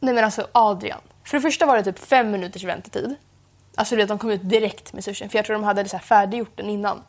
Nej 0.00 0.14
men 0.14 0.24
alltså 0.24 0.46
Adrian. 0.52 1.00
För 1.24 1.36
det 1.36 1.40
första 1.40 1.66
var 1.66 1.76
det 1.76 1.82
typ 1.84 1.98
fem 1.98 2.30
minuters 2.30 2.64
väntetid. 2.64 3.14
Alltså 3.74 3.94
du 3.94 4.02
vet, 4.02 4.08
de 4.08 4.18
kom 4.18 4.30
ut 4.30 4.40
direkt 4.48 4.92
med 4.92 5.04
sushin. 5.04 5.30
För 5.30 5.38
jag 5.38 5.44
tror 5.46 5.54
de 5.54 5.64
hade 5.64 5.88
så 5.88 5.96
här 5.96 6.04
färdiggjort 6.04 6.56
den 6.56 6.68
innan. 6.70 7.02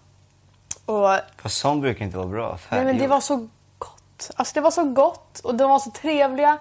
Och 0.86 1.10
Fast 1.38 1.58
sånt 1.58 1.82
brukar 1.82 2.06
inte 2.06 2.18
vara 2.18 2.28
bra. 2.28 2.48
nej, 2.50 2.60
men 2.70 2.86
det 2.86 2.86
Färdiggjort. 2.92 3.10
var 3.10 3.20
så 3.22 3.48
gott. 3.78 4.32
Alltså 4.36 4.54
det 4.54 4.62
var 4.62 4.72
så 4.72 4.84
gott 4.84 5.40
och 5.40 5.56
de 5.56 5.70
var 5.70 5.80
så 5.80 5.92
trevliga. 5.92 6.58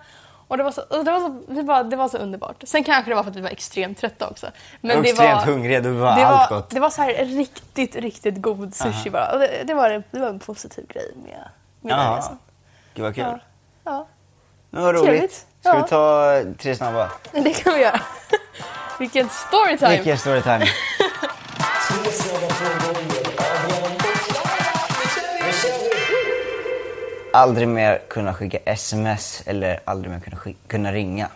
Och 0.49 0.57
det 0.57 0.63
var 0.63 0.71
så, 0.71 0.81
det 1.05 1.11
var 1.11 1.21
så, 1.21 1.43
vi 1.49 1.63
bara, 1.63 1.83
det 1.83 1.97
var 1.97 2.09
så 2.09 2.19
underbart. 2.19 2.57
Sen 2.67 2.85
kanske 2.85 3.11
det 3.11 3.15
var 3.15 3.23
för 3.23 3.31
att 3.31 3.37
vi 3.37 3.41
var 3.41 3.51
extremt 3.51 3.99
trötta 3.99 4.29
också. 4.29 4.47
Men 4.81 5.03
det 5.03 5.09
extremt 5.09 5.47
var, 5.47 5.53
hungriga, 5.53 5.81
då 5.81 5.91
var 5.93 6.17
det 6.17 6.27
allt 6.27 6.51
var, 6.51 6.57
gott. 6.57 6.71
Det 6.71 6.81
var 6.81 6.91
så 6.91 7.03
här 7.03 7.25
riktigt, 7.25 7.97
riktigt 7.97 8.43
god 8.43 8.75
sushi 8.75 9.11
bara. 9.11 9.33
Och 9.33 9.39
det, 9.39 9.63
det, 9.67 9.75
var, 9.75 10.03
det 10.11 10.19
var 10.19 10.29
en 10.29 10.39
positiv 10.39 10.87
grej 10.87 11.13
med, 11.25 11.49
med 11.81 11.99
den 11.99 12.17
resan. 12.17 12.39
Gud 12.95 13.05
vad 13.05 13.15
kul. 13.15 13.25
Ja. 13.25 13.39
Ja, 13.85 14.07
Men 14.71 14.83
vad 14.83 14.95
roligt. 14.95 15.33
Ska 15.61 15.69
Ja. 15.69 15.83
vi 15.83 15.89
ta 15.89 16.43
tre 16.59 16.77
snabba? 16.77 17.11
det 17.33 17.53
kan 17.65 17.75
vi 17.75 17.81
göra. 17.81 18.01
Vilken 18.99 19.29
storytime! 19.29 19.91
Vilken 19.97 20.19
storytime. 20.19 20.67
aldrig 27.39 27.69
mer 27.69 28.03
kunna 28.09 28.35
skicka 28.35 28.59
sms 28.65 29.43
eller 29.47 29.81
aldrig 29.85 30.13
mer 30.13 30.21
kunna, 30.21 30.57
kunna 30.67 30.93
ringa. 30.93 31.31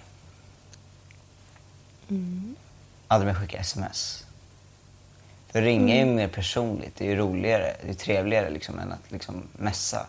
Aldrig 3.09 3.35
mer 3.35 3.41
skicka 3.41 3.59
sms. 3.59 4.25
För 5.53 5.63
ringa 5.63 5.95
är 5.95 5.99
ju 5.99 6.07
mer 6.07 6.29
personligt, 6.29 6.97
det 6.97 7.05
är 7.05 7.09
ju 7.09 7.17
roligare, 7.17 7.77
det 7.83 7.91
är 7.91 7.95
trevligare 7.95 8.51
liksom 8.51 8.79
än 8.79 8.93
att 8.93 9.11
liksom 9.11 9.43
messa. 9.53 10.07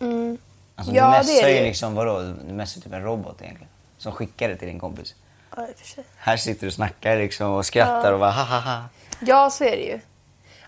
Mm. 0.00 0.38
Alltså 0.74 0.94
Ja, 0.94 1.04
du 1.06 1.12
det 1.12 1.18
messar 1.18 1.48
är 1.48 1.52
ju 1.52 1.58
det. 1.58 1.64
liksom, 1.64 1.94
vadå, 1.94 2.22
du 2.48 2.52
messar 2.52 2.80
typ 2.80 2.92
en 2.92 3.02
robot 3.02 3.42
egentligen. 3.42 3.68
Som 3.98 4.12
skickar 4.12 4.48
det 4.48 4.56
till 4.56 4.68
din 4.68 4.78
kompis. 4.80 5.14
Ja. 5.56 5.66
Här 6.16 6.36
sitter 6.36 6.60
du 6.60 6.66
och 6.66 6.72
snackar 6.72 7.16
liksom 7.16 7.50
och 7.50 7.66
skrattar 7.66 8.12
och 8.12 8.18
bara 8.20 8.30
ha 8.30 8.44
ha 8.44 8.60
ha. 8.60 8.84
Ja, 9.20 9.50
så 9.50 9.64
är 9.64 9.70
det 9.70 9.82
ju. 9.82 10.00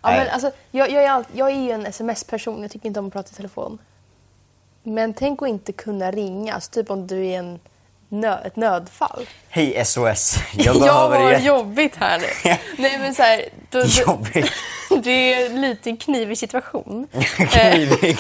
Ja, 0.03 0.11
Nej. 0.11 0.19
men 0.19 0.29
alltså, 0.29 0.51
jag, 0.71 0.91
jag, 0.91 1.05
är 1.05 1.11
all, 1.11 1.25
jag 1.35 1.51
är 1.51 1.61
ju 1.63 1.71
en 1.71 1.87
sms-person, 1.87 2.63
jag 2.63 2.71
tycker 2.71 2.87
inte 2.87 3.01
om 3.01 3.07
att 3.07 3.13
prata 3.13 3.31
i 3.33 3.35
telefon. 3.35 3.79
Men 4.83 5.15
tänk 5.15 5.43
att 5.43 5.49
inte 5.49 5.73
kunna 5.73 6.11
ringa, 6.11 6.55
alltså, 6.55 6.71
typ 6.71 6.91
om 6.91 7.07
du 7.07 7.27
är 7.27 7.39
en 7.39 7.59
nö, 8.09 8.39
ett 8.45 8.57
nödfall. 8.57 9.27
Hej 9.49 9.85
SOS, 9.85 10.37
jag 10.53 10.67
Jag 10.77 10.81
behöver 10.81 11.19
har 11.19 11.31
hjälp. 11.33 11.45
jobbigt 11.45 11.97
här 11.97 12.19
nu. 12.19 12.57
Nej 12.79 12.99
men 12.99 13.15
så 13.15 13.23
här, 13.23 13.45
då, 13.71 13.79
Jobbigt. 14.07 14.53
det 15.03 15.35
är 15.35 15.47
en 15.47 15.61
liten 15.61 15.97
knivig 15.97 16.39
situation. 16.39 17.07
Knivig. 17.37 18.19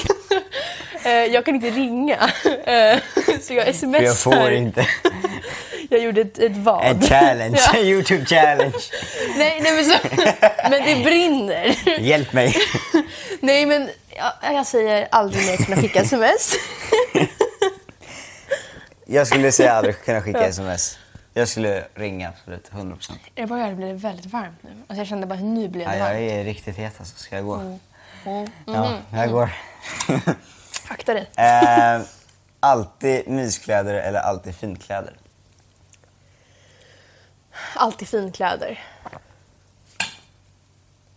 Eh, 1.04 1.10
jag 1.12 1.44
kan 1.44 1.54
inte 1.54 1.70
ringa. 1.70 2.30
Eh, 2.64 2.98
så 3.42 3.54
jag 3.54 3.74
smsar. 3.74 4.00
jag 4.02 4.18
får 4.18 4.50
inte. 4.52 4.86
Jag 5.92 6.00
gjorde 6.02 6.20
ett, 6.20 6.38
ett 6.38 6.56
vad. 6.56 6.84
En 6.84 7.00
challenge, 7.02 7.58
Ja. 7.72 7.78
en 7.78 7.84
YouTube 7.86 8.24
challenge. 8.24 8.72
Nej, 9.36 9.60
nej 9.62 9.72
men, 9.76 9.84
så, 9.84 9.98
men 10.70 10.84
det 10.84 11.04
brinner. 11.04 11.76
Hjälp 12.00 12.32
mig. 12.32 12.56
Nej 13.40 13.66
men 13.66 13.90
jag, 14.16 14.54
jag 14.54 14.66
säger 14.66 15.08
aldrig 15.10 15.46
mer 15.46 15.56
kunna 15.56 15.76
skicka 15.76 16.00
sms. 16.02 16.52
Jag 19.06 19.26
skulle 19.26 19.52
säga 19.52 19.72
aldrig 19.72 20.04
kunna 20.04 20.20
skicka 20.22 20.46
sms. 20.48 20.98
Jag 21.34 21.48
skulle 21.48 21.84
ringa 21.94 22.28
absolut, 22.28 22.70
100%. 22.70 23.12
Det 23.34 23.46
börjar 23.46 23.72
bli 23.74 23.92
väldigt 23.92 24.26
varmt 24.26 24.58
nu. 24.62 24.70
Alltså 24.86 25.00
jag 25.00 25.06
kände 25.06 25.26
bara 25.26 25.38
nu 25.40 25.68
blir 25.68 25.84
det 25.86 25.90
Ja, 25.92 25.96
jag 25.98 26.04
varmt. 26.14 26.32
är 26.32 26.44
riktigt 26.44 26.76
het 26.76 26.92
alltså, 26.98 27.16
ska 27.18 27.36
jag 27.36 27.44
gå? 27.44 27.54
Mm. 27.54 28.46
Ja, 28.66 28.98
jag 29.14 29.30
går. 29.30 29.50
Akta 30.88 31.14
dig. 31.14 31.30
eh, 31.36 32.00
alltid 32.60 33.28
myskläder 33.28 33.94
eller 33.94 34.20
alltid 34.20 34.54
finkläder? 34.56 35.12
Alltid 37.74 38.08
finkläder. 38.08 38.78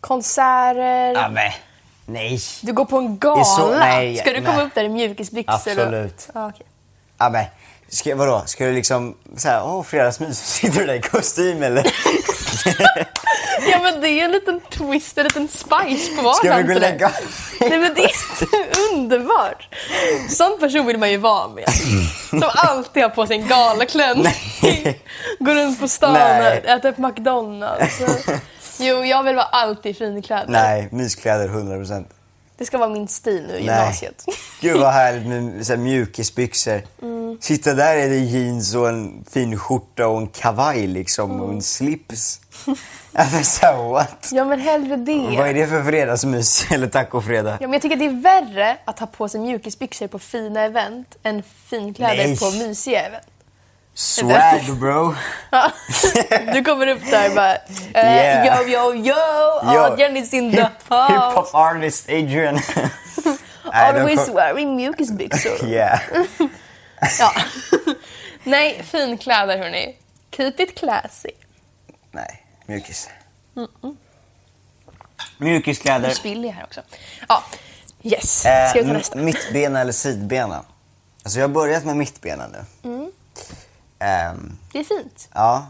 Konserter. 0.02 1.14
Ja, 1.14 1.30
men. 1.30 1.52
Nej. 2.06 2.40
Du 2.62 2.74
går 2.74 2.86
på 2.86 2.98
en 2.98 3.06
är 3.06 3.44
så- 3.44 3.62
gala. 3.62 3.80
nej, 3.80 4.18
Ska 4.18 4.30
du 4.30 4.36
komma 4.42 4.58
nej. 4.58 4.66
upp 4.66 4.76
där 4.76 4.84
i 4.84 4.90
mjukisbyxor? 4.90 5.54
och- 5.54 5.56
Absolut. 5.60 6.30
Ja, 6.34 6.50
okej. 6.50 6.66
Ja, 7.18 7.30
men, 7.30 7.46
ska, 7.90 8.16
vadå, 8.16 8.44
ska 8.46 8.66
du 8.66 8.72
liksom 8.74 9.18
såhär, 9.38 9.64
åh 9.66 9.84
fredagsmys, 9.84 10.40
sitter 10.60 10.80
du 10.80 10.86
där 10.86 10.94
i 10.94 11.02
kostym 11.02 11.64
eller? 11.64 11.84
ja 13.72 13.80
men 13.84 14.02
det 14.02 14.10
är 14.10 14.26
en 14.26 14.32
liten 14.32 14.60
twist, 14.60 15.18
en 15.18 15.24
liten 15.24 15.48
spice 15.48 16.16
på 16.16 16.22
vardagen. 16.22 16.34
Ska 16.34 16.58
vi 16.58 16.64
gå 16.64 16.74
och 16.74 16.82
lägga 16.82 17.12
Nej 17.60 17.80
men 17.80 17.94
det 17.94 18.04
är 18.04 18.12
underbart. 18.94 19.76
Sån 20.30 20.60
person 20.60 20.86
vill 20.86 20.98
man 20.98 21.12
ju 21.12 21.18
vara 21.18 21.48
med. 21.48 21.70
Som 22.30 22.50
alltid 22.56 23.04
har 23.04 23.10
på 23.10 23.28
sig 23.28 23.36
en 23.38 23.48
galaklänning. 23.48 24.34
Går 25.40 25.56
runt 25.56 25.80
på 25.80 25.88
stan 25.88 26.14
Nej. 26.14 26.60
och 26.60 26.70
äter 26.70 26.92
på 26.92 27.02
McDonalds. 27.02 28.02
Jo, 28.80 29.04
jag 29.04 29.24
vill 29.24 29.36
vara 29.36 29.46
alltid 29.46 29.92
i 29.92 29.94
finkläder. 29.94 30.46
Nej, 30.48 30.88
myskläder 30.92 31.48
100%. 31.48 32.06
Det 32.58 32.66
ska 32.66 32.78
vara 32.78 32.90
min 32.90 33.08
stil 33.08 33.46
nu 33.48 33.54
i 33.54 33.66
Nej. 33.66 33.76
gymnasiet. 33.76 34.26
Gud 34.62 34.78
vad 34.78 34.94
härligt 34.94 35.28
med 35.28 35.66
så 35.66 35.74
här, 35.74 35.80
mjukisbyxor. 35.80 36.82
Mm. 37.02 37.38
Sitta 37.42 37.74
där 37.74 37.96
är 37.96 38.10
det 38.10 38.18
jeans 38.18 38.76
och 38.76 38.90
en 38.90 39.26
fin 39.32 39.60
skjorta 39.60 40.08
och 40.08 40.18
en 40.18 40.28
kavaj 40.28 40.88
liksom 40.88 41.42
och 41.42 41.54
en 41.54 41.62
slips. 41.62 42.42
Alltså 43.18 43.44
så 43.44 43.90
what? 43.92 44.30
Ja 44.32 44.46
men 44.46 44.60
hellre 44.60 44.96
det. 44.96 45.38
Vad 45.38 45.48
är 45.50 45.54
det 45.54 45.68
för 45.68 45.84
fredagsmys 45.84 46.66
eller 46.72 46.88
tacofredag? 46.88 47.52
Ja, 47.52 47.68
men 47.68 47.74
jag 47.74 47.82
tycker 47.82 47.96
det 47.96 48.06
är 48.06 48.22
värre 48.22 48.78
att 48.86 49.00
ha 49.00 49.08
på 49.08 49.30
sig 49.30 49.40
mjukisbyxor 49.40 50.08
på 50.08 50.20
fina 50.20 50.62
event 50.62 51.16
än 51.24 51.44
finkläder 51.70 52.16
Nej. 52.28 52.40
på 52.40 52.52
mysiga 52.52 53.02
event. 53.06 53.24
Swag 53.94 54.78
bro. 54.80 55.16
Ja. 55.52 55.72
Du 56.54 56.64
kommer 56.64 56.88
upp 56.88 57.12
där 57.12 57.30
och 57.30 57.36
bara 57.36 57.56
eh, 57.56 57.60
Yeah. 57.94 58.62
yo 58.62 58.94
yo 58.94 59.06
yo. 59.06 59.80
Adrian 59.80 60.18
is 60.18 60.34
in 60.34 60.52
the 60.52 60.62
house. 60.62 61.14
Hip-hop 61.14 61.50
artist 61.54 62.10
Adrian. 62.10 62.60
Always 63.72 64.30
wearing 64.30 64.76
mjukisbyxor. 64.76 65.66
Yeah. 65.70 66.00
Ja. 67.20 67.32
Nej, 68.44 68.84
finkläder 68.84 69.58
hörni. 69.58 69.96
Keep 70.32 70.54
it 70.60 70.80
classy. 70.80 71.30
Nej, 72.12 72.45
mjukis. 72.66 73.10
Du 73.54 73.68
Mjukiskläder. 75.38 76.10
spiller 76.10 76.52
här 76.52 76.64
också. 76.64 76.82
Ja, 77.30 77.44
yes. 78.04 78.46
Eh, 78.46 78.70
Ska 78.70 78.80
vi 78.82 78.86
ta 78.88 78.94
nästa? 78.94 79.18
mittbena 79.18 79.82
eller 79.82 79.92
sidbena? 79.92 80.64
Alltså 81.24 81.40
jag 81.40 81.48
har 81.48 81.54
börjat 81.54 81.86
med 81.86 81.98
mittbena 81.98 82.48
nu. 82.48 82.90
Mm. 82.90 83.12
Ehm, 84.00 84.58
Det 84.72 84.80
är 84.80 84.84
fint. 84.84 85.30
ja, 85.34 85.68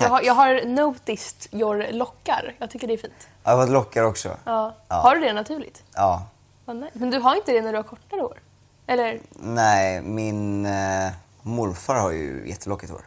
Jag 0.00 0.08
har, 0.08 0.22
jag 0.22 0.34
har 0.34 0.64
noticed 0.66 1.54
your 1.60 1.92
lockar. 1.92 2.54
Jag 2.58 2.70
tycker 2.70 2.86
det 2.86 2.92
är 2.94 2.98
fint. 2.98 3.28
Jag 3.44 3.56
har 3.56 3.62
fått 3.64 3.72
lockar 3.72 4.02
också. 4.04 4.36
Ja. 4.44 4.74
Ja. 4.88 4.94
Har 4.96 5.14
du 5.14 5.20
det 5.20 5.32
naturligt? 5.32 5.82
Ja. 5.94 6.26
Men 6.64 7.10
du 7.10 7.18
har 7.18 7.36
inte 7.36 7.52
det 7.52 7.62
när 7.62 7.72
du 7.72 7.78
har 7.78 7.82
kortare 7.82 8.20
hår? 8.20 8.38
Eller? 8.86 9.20
Nej, 9.30 10.00
min 10.02 10.66
eh, 10.66 11.10
morfar 11.42 11.94
har 11.94 12.10
ju 12.10 12.44
jättelockigt 12.48 12.92
hår. 12.92 13.04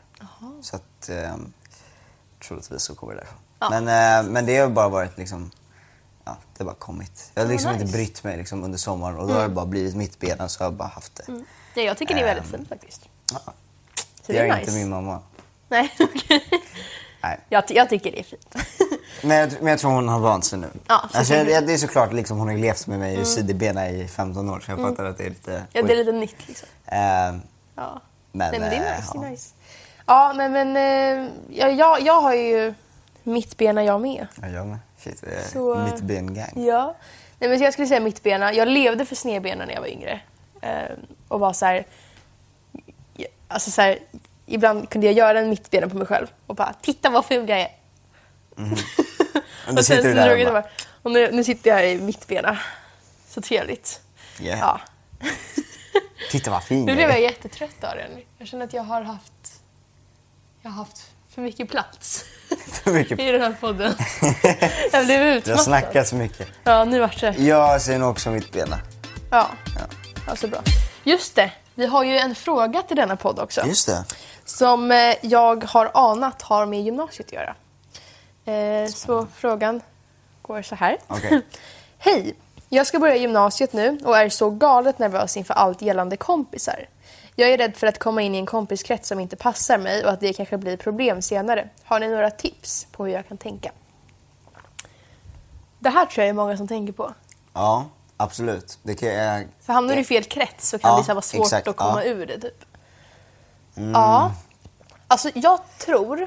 Så 0.62 0.76
att 0.76 1.10
eh, 1.10 1.36
troligtvis 2.48 2.82
så 2.82 2.96
kommer 2.96 3.14
det 3.14 3.20
därifrån. 3.20 3.40
Ja. 3.60 3.70
Men, 3.70 3.88
eh, 4.26 4.32
men 4.32 4.46
det 4.46 4.58
har 4.58 4.68
bara 4.70 4.90
varit 4.90 5.18
liksom, 5.18 5.52
ja, 6.26 6.38
det 6.58 6.64
har 6.64 6.66
bara 6.66 6.76
kommit. 6.80 7.32
Jag 7.34 7.42
har 7.42 7.48
Ja, 7.48 7.52
liksom 7.52 7.72
nice. 7.72 7.82
inte 7.84 7.94
brytt 7.98 8.24
mig 8.24 8.38
liksom 8.38 8.64
under 8.64 8.78
sommaren 8.78 9.18
och 9.18 9.28
då 9.28 9.34
har 9.34 9.42
det 9.42 9.50
bara 9.50 9.66
blivit 9.66 9.96
mittbena 9.96 10.50
så 10.50 10.60
har 10.60 10.66
jag 10.66 10.74
bara 10.74 10.88
haft 10.88 11.16
det. 11.16 11.24
Nej, 11.76 11.86
jag 11.86 11.98
tycker 11.98 12.16
det 12.16 12.22
är 12.22 12.26
väldigt 12.26 12.46
Ehm. 12.46 12.52
fint 12.60 12.70
faktiskt. 12.70 13.02
Ja. 13.34 13.40
Det 14.26 14.34
det 14.34 14.34
gör 14.34 14.44
är 14.44 14.60
inte 14.60 14.72
nice. 14.72 14.72
min 14.78 14.90
mamma. 14.90 15.20
Nej, 15.70 15.94
okej. 16.00 16.50
Nej. 17.22 17.40
Jag, 17.50 17.64
jag 17.68 17.90
tycker 17.90 18.12
det 18.12 18.20
är 18.20 18.24
fint. 18.24 18.56
Men 19.24 19.38
jag, 19.38 19.52
men 19.62 19.68
jag 19.68 19.80
tror 19.80 19.92
hon 19.92 20.08
har 20.08 20.20
vant 20.20 20.46
sig 20.46 20.60
nu. 20.60 20.68
Ja, 20.88 21.10
så 21.12 21.18
alltså, 21.18 21.34
jag, 21.34 21.68
det 21.68 21.74
är 21.74 21.78
såklart 21.78 22.14
liksom, 22.14 22.38
hon 22.38 22.48
har 22.48 22.56
levt 22.58 22.88
med 22.88 23.00
mig 23.00 23.20
i 23.20 23.26
sidbena 23.26 23.90
i 23.90 24.08
15 24.08 24.50
år 24.50 24.60
så 24.60 24.72
jag 24.72 24.80
fattar 24.80 25.06
att 25.06 25.18
det 25.18 25.24
är 25.26 25.30
lite... 25.30 25.64
Ja, 25.74 25.82
det 25.82 25.94
är 25.94 25.98
lite 25.98 26.12
nytt 26.12 26.48
liksom. 26.48 26.68
Ehm, 26.86 27.42
Ja. 27.76 28.02
men, 28.32 28.52
Nej, 28.52 28.60
men 28.60 28.70
det 28.70 28.76
är 28.76 28.92
eh, 28.94 28.98
nice. 28.98 29.12
ja. 29.14 29.22
Det 29.22 29.28
är 29.28 29.32
nice. 29.32 29.50
Ja, 30.10 30.34
nej, 30.36 30.50
men 30.50 30.76
eh, 30.78 31.32
ja, 31.50 31.70
jag, 31.70 32.02
jag 32.02 32.22
har 32.22 32.34
ju 32.34 32.74
mittbena 33.24 33.84
jag 33.84 34.02
med. 34.02 34.28
Ja, 34.42 34.48
jag 34.48 34.68
med. 34.68 34.80
Shit, 34.98 35.24
vi 35.24 35.36
är 35.36 35.42
Så, 35.42 35.76
eh, 35.76 35.84
mittbengang. 35.86 36.52
Ja. 36.56 36.96
Nej, 37.40 37.50
men 37.50 37.60
jag 37.62 37.74
skulle 37.74 37.88
säga 37.88 38.00
mittbena. 38.00 38.54
Jag 38.54 38.68
levde 38.68 39.06
för 39.06 39.16
snedbena 39.16 39.66
när 39.66 39.74
jag 39.74 39.82
var 39.82 39.88
yngre. 39.88 40.20
Eh, 40.62 40.72
och 41.28 41.40
var 41.40 41.54
så 41.54 41.66
här, 41.66 41.86
alltså 43.48 43.72
så 43.72 43.82
här, 43.82 44.00
ibland 44.46 44.90
kunde 44.90 45.08
jag 45.08 45.14
göra 45.16 45.40
en 45.40 45.50
mittbena 45.50 45.90
på 45.90 45.98
mig 45.98 46.08
själv 46.08 46.28
och 46.48 46.56
bara 46.56 46.74
titta 46.82 47.10
vad 47.10 47.26
ful 47.26 47.50
jag 47.50 47.60
är. 47.60 47.72
Och 49.68 49.76
då 49.76 49.84
sitter 49.84 50.04
du 50.04 50.14
där 50.14 50.28
drog 50.30 50.40
jag 50.40 50.48
och 50.48 50.54
bara, 50.54 50.62
bara, 50.62 50.70
och 51.04 51.12
nu, 51.12 51.32
nu 51.32 51.44
sitter 51.44 51.70
jag 51.70 51.92
i 51.92 52.02
mittbena. 52.02 52.58
Så 53.30 53.42
trevligt. 53.42 54.02
yeah. 54.42 54.60
Ja. 54.60 54.82
titta 56.32 56.52
vad 56.52 56.64
fin 56.64 56.86
Nu 56.86 56.92
jag 56.92 56.98
blev 56.98 57.10
jag 57.10 57.18
är. 57.18 57.24
jättetrött 57.24 57.84
av 57.84 57.96
den. 57.96 58.12
Jag 58.38 58.48
känner 58.48 58.66
att 58.66 58.74
jag 58.74 58.84
har 58.84 59.02
haft, 59.02 59.59
jag 60.62 60.70
har 60.72 60.78
haft 60.78 61.12
för 61.30 61.42
mycket 61.42 61.70
plats 61.70 62.26
För 62.84 62.92
mycket. 62.92 63.20
i 63.20 63.32
den 63.32 63.42
här 63.42 63.56
podden. 63.62 63.94
jag 64.92 65.06
blev 65.06 65.20
Du 65.20 65.26
har 65.30 65.36
utmattad. 65.38 65.64
snackat 65.64 66.08
så 66.08 66.16
mycket. 66.16 66.48
Ja, 66.64 66.84
nu 66.84 67.00
vart 67.00 67.22
det. 67.22 67.32
Jag 67.38 67.82
ser 67.82 67.98
nog 67.98 68.10
också 68.10 68.30
mittbena. 68.30 68.80
Ja. 69.32 69.48
Ja. 69.76 69.82
ja, 70.28 70.36
så 70.36 70.48
bra. 70.48 70.60
Just 71.04 71.36
det, 71.36 71.52
vi 71.76 71.86
har 71.86 72.04
ju 72.04 72.18
en 72.18 72.36
fråga 72.36 72.82
till 72.82 72.96
denna 72.98 73.16
podd 73.16 73.40
också. 73.40 73.66
Just 73.66 73.88
det. 73.88 74.04
Som 74.46 74.92
eh, 74.92 75.16
jag 75.22 75.64
har 75.64 75.92
anat 75.94 76.42
har 76.42 76.66
med 76.66 76.82
gymnasiet 76.84 77.28
att 77.28 77.34
göra. 77.34 77.56
Eh, 78.46 78.90
så 78.92 79.28
frågan 79.36 79.82
går 80.42 80.62
så 80.62 80.76
här. 80.76 80.98
Okej. 81.08 81.42
Hej! 81.98 82.36
Jag 82.70 82.88
ska 82.88 83.00
börja 83.00 83.16
gymnasiet 83.16 83.74
nu 83.74 84.00
och 84.06 84.18
är 84.18 84.30
så 84.30 84.50
galet 84.50 85.00
nervös 85.00 85.38
inför 85.38 85.54
allt 85.54 85.82
gällande 85.82 86.18
kompisar. 86.18 86.86
Jag 87.40 87.50
är 87.50 87.58
rädd 87.58 87.78
för 87.78 87.88
att 87.88 88.00
komma 88.00 88.22
in 88.22 88.36
i 88.36 88.38
en 88.38 88.46
kompiskrets 88.46 89.08
som 89.08 89.20
inte 89.20 89.36
passar 89.36 89.78
mig 89.78 90.06
och 90.06 90.12
att 90.12 90.20
det 90.20 90.34
kanske 90.34 90.58
blir 90.58 90.78
problem 90.78 91.22
senare. 91.22 91.70
Har 91.84 92.00
ni 92.00 92.08
några 92.08 92.32
tips 92.32 92.88
på 92.92 93.06
hur 93.06 93.14
jag 93.14 93.28
kan 93.28 93.38
tänka? 93.38 93.72
Det 95.80 95.90
här 95.90 96.06
tror 96.06 96.24
jag 96.24 96.30
är 96.30 96.34
många 96.34 96.58
som 96.58 96.68
tänker 96.68 96.94
på. 96.94 97.14
Ja, 97.54 97.86
absolut. 98.18 98.80
Det 98.84 98.96
kan 98.96 99.10
jag... 99.10 99.48
För 99.62 99.74
hamnar 99.74 99.96
du 99.96 100.02
i 100.02 100.04
fel 100.04 100.24
krets 100.24 100.70
så 100.70 100.80
kan 100.80 100.92
Ja, 100.92 100.98
det 100.98 101.04
så 101.04 101.14
vara 101.14 101.22
svårt 101.22 101.46
exakt, 101.46 101.68
att 101.68 101.76
komma 101.76 102.06
ja. 102.06 102.12
ur 102.12 102.26
det. 102.26 102.40
Typ. 102.40 102.66
Ja. 103.74 104.32
Alltså 105.08 105.30
jag 105.36 105.60
tror... 105.78 106.26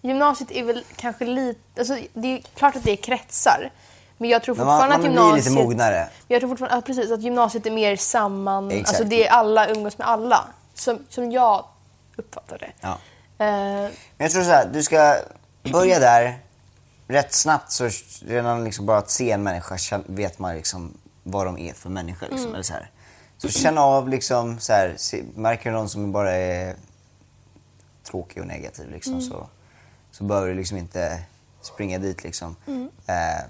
Gymnasiet 0.00 0.50
är 0.50 0.64
väl 0.64 0.84
kanske 0.96 1.24
lite... 1.24 1.60
Alltså, 1.78 1.98
det 2.12 2.28
är 2.28 2.40
klart 2.40 2.76
att 2.76 2.84
det 2.84 2.92
är 2.92 2.96
kretsar. 2.96 3.70
Men 4.18 4.30
jag 4.30 4.42
tror 4.42 4.54
Men 4.54 4.66
man, 4.66 4.80
fortfarande 4.80 5.08
man 5.10 5.18
att 5.18 5.24
blir 5.32 5.36
lite 5.36 5.48
gymnasiet... 5.48 5.64
mognare. 5.64 6.08
Jag 6.28 6.40
tror 6.40 6.48
fortfarande 6.50 6.76
ja, 6.76 6.80
precis, 6.80 7.10
att 7.10 7.22
gymnasiet 7.22 7.66
är 7.66 7.70
mer 7.70 7.96
samman... 7.96 8.70
Exakt. 8.70 8.88
Alltså 8.88 9.04
det 9.04 9.26
är 9.26 9.30
alla 9.30 9.68
umgås 9.68 9.98
med 9.98 10.08
alla. 10.08 10.44
Som, 10.74 10.98
som 11.08 11.32
jag 11.32 11.64
uppfattar 12.16 12.58
det. 12.58 12.72
Ja. 12.80 12.98
Men 13.38 13.92
jag 14.18 14.30
tror 14.30 14.42
så 14.42 14.50
här, 14.50 14.70
du 14.72 14.82
ska 14.82 15.16
börja 15.72 15.98
där. 15.98 16.38
Rätt 17.08 17.32
snabbt 17.32 17.72
så 17.72 17.88
redan 18.26 18.64
liksom 18.64 18.86
bara 18.86 18.98
att 18.98 19.10
se 19.10 19.30
en 19.30 19.42
människa 19.42 20.00
vet 20.06 20.38
man 20.38 20.54
liksom 20.56 20.94
vad 21.22 21.46
de 21.46 21.58
är 21.58 21.72
för 21.72 21.88
människor. 21.90 22.26
Liksom, 22.26 22.40
Mm. 22.40 22.54
eller 22.54 22.62
så, 22.62 22.72
här. 22.72 22.90
så 23.38 23.48
känn 23.48 23.78
av 23.78 24.08
liksom, 24.08 24.58
så 24.60 24.72
här, 24.72 24.96
märker 25.34 25.70
du 25.70 25.76
någon 25.76 25.88
som 25.88 26.12
bara 26.12 26.32
är 26.32 26.74
tråkig 28.10 28.40
och 28.42 28.46
negativ 28.48 28.90
liksom, 28.90 29.12
Mm. 29.12 29.24
så, 29.26 29.46
så 30.10 30.24
behöver 30.24 30.48
du 30.48 30.54
liksom 30.54 30.76
inte 30.78 31.22
springa 31.62 31.98
dit 31.98 32.24
liksom. 32.24 32.56
Mm. 32.66 32.88
Eh, 33.06 33.44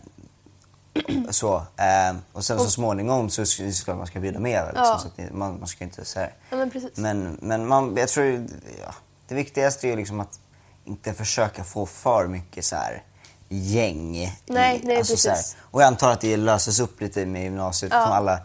så, 1.31 1.57
eh, 1.57 2.17
och 2.33 2.45
sen 2.45 2.59
så 2.59 2.71
småningom 2.71 3.31
så 3.31 3.43
är 3.43 3.67
det 3.67 3.85
klart 3.85 3.97
man 3.97 4.07
ska 4.07 4.21
bjuda 4.21 4.39
med. 4.39 4.65
Liksom, 4.67 4.85
Ja. 4.85 4.99
så 4.99 5.23
att 5.23 5.33
man, 5.33 5.59
man 5.59 5.69
ska 5.69 5.85
inte 5.85 6.05
så 6.05 6.21
här, 6.21 6.33
ja, 6.51 6.57
men 6.57 6.71
precis. 6.71 6.97
men, 6.97 7.39
men 7.41 7.67
man, 7.67 7.97
jag 7.97 8.09
tror 8.09 8.47
ja, 8.83 8.95
det 9.29 9.35
viktigaste 9.35 9.89
är 9.89 9.97
liksom 9.97 10.21
att 10.21 10.41
inte 10.85 11.15
försöka 11.15 11.65
få 11.65 11.87
för 11.87 12.27
mycket 12.27 12.65
så 12.65 12.77
här 12.77 13.03
gäng. 13.49 14.13
Nej, 14.47 14.81
nej, 14.85 15.05
så 15.05 15.29
här, 15.29 15.35
precis. 15.35 15.57
och 15.61 15.83
jag 15.83 15.87
antar 15.87 16.11
att 16.11 16.21
det 16.21 16.37
löses 16.37 16.81
upp 16.81 17.01
lite 17.01 17.27
med 17.27 17.43
gymnasiet. 17.43 17.93
Ja. 17.93 17.99
Mm. 17.99 18.09
Som 18.09 18.17
alla, 18.17 18.41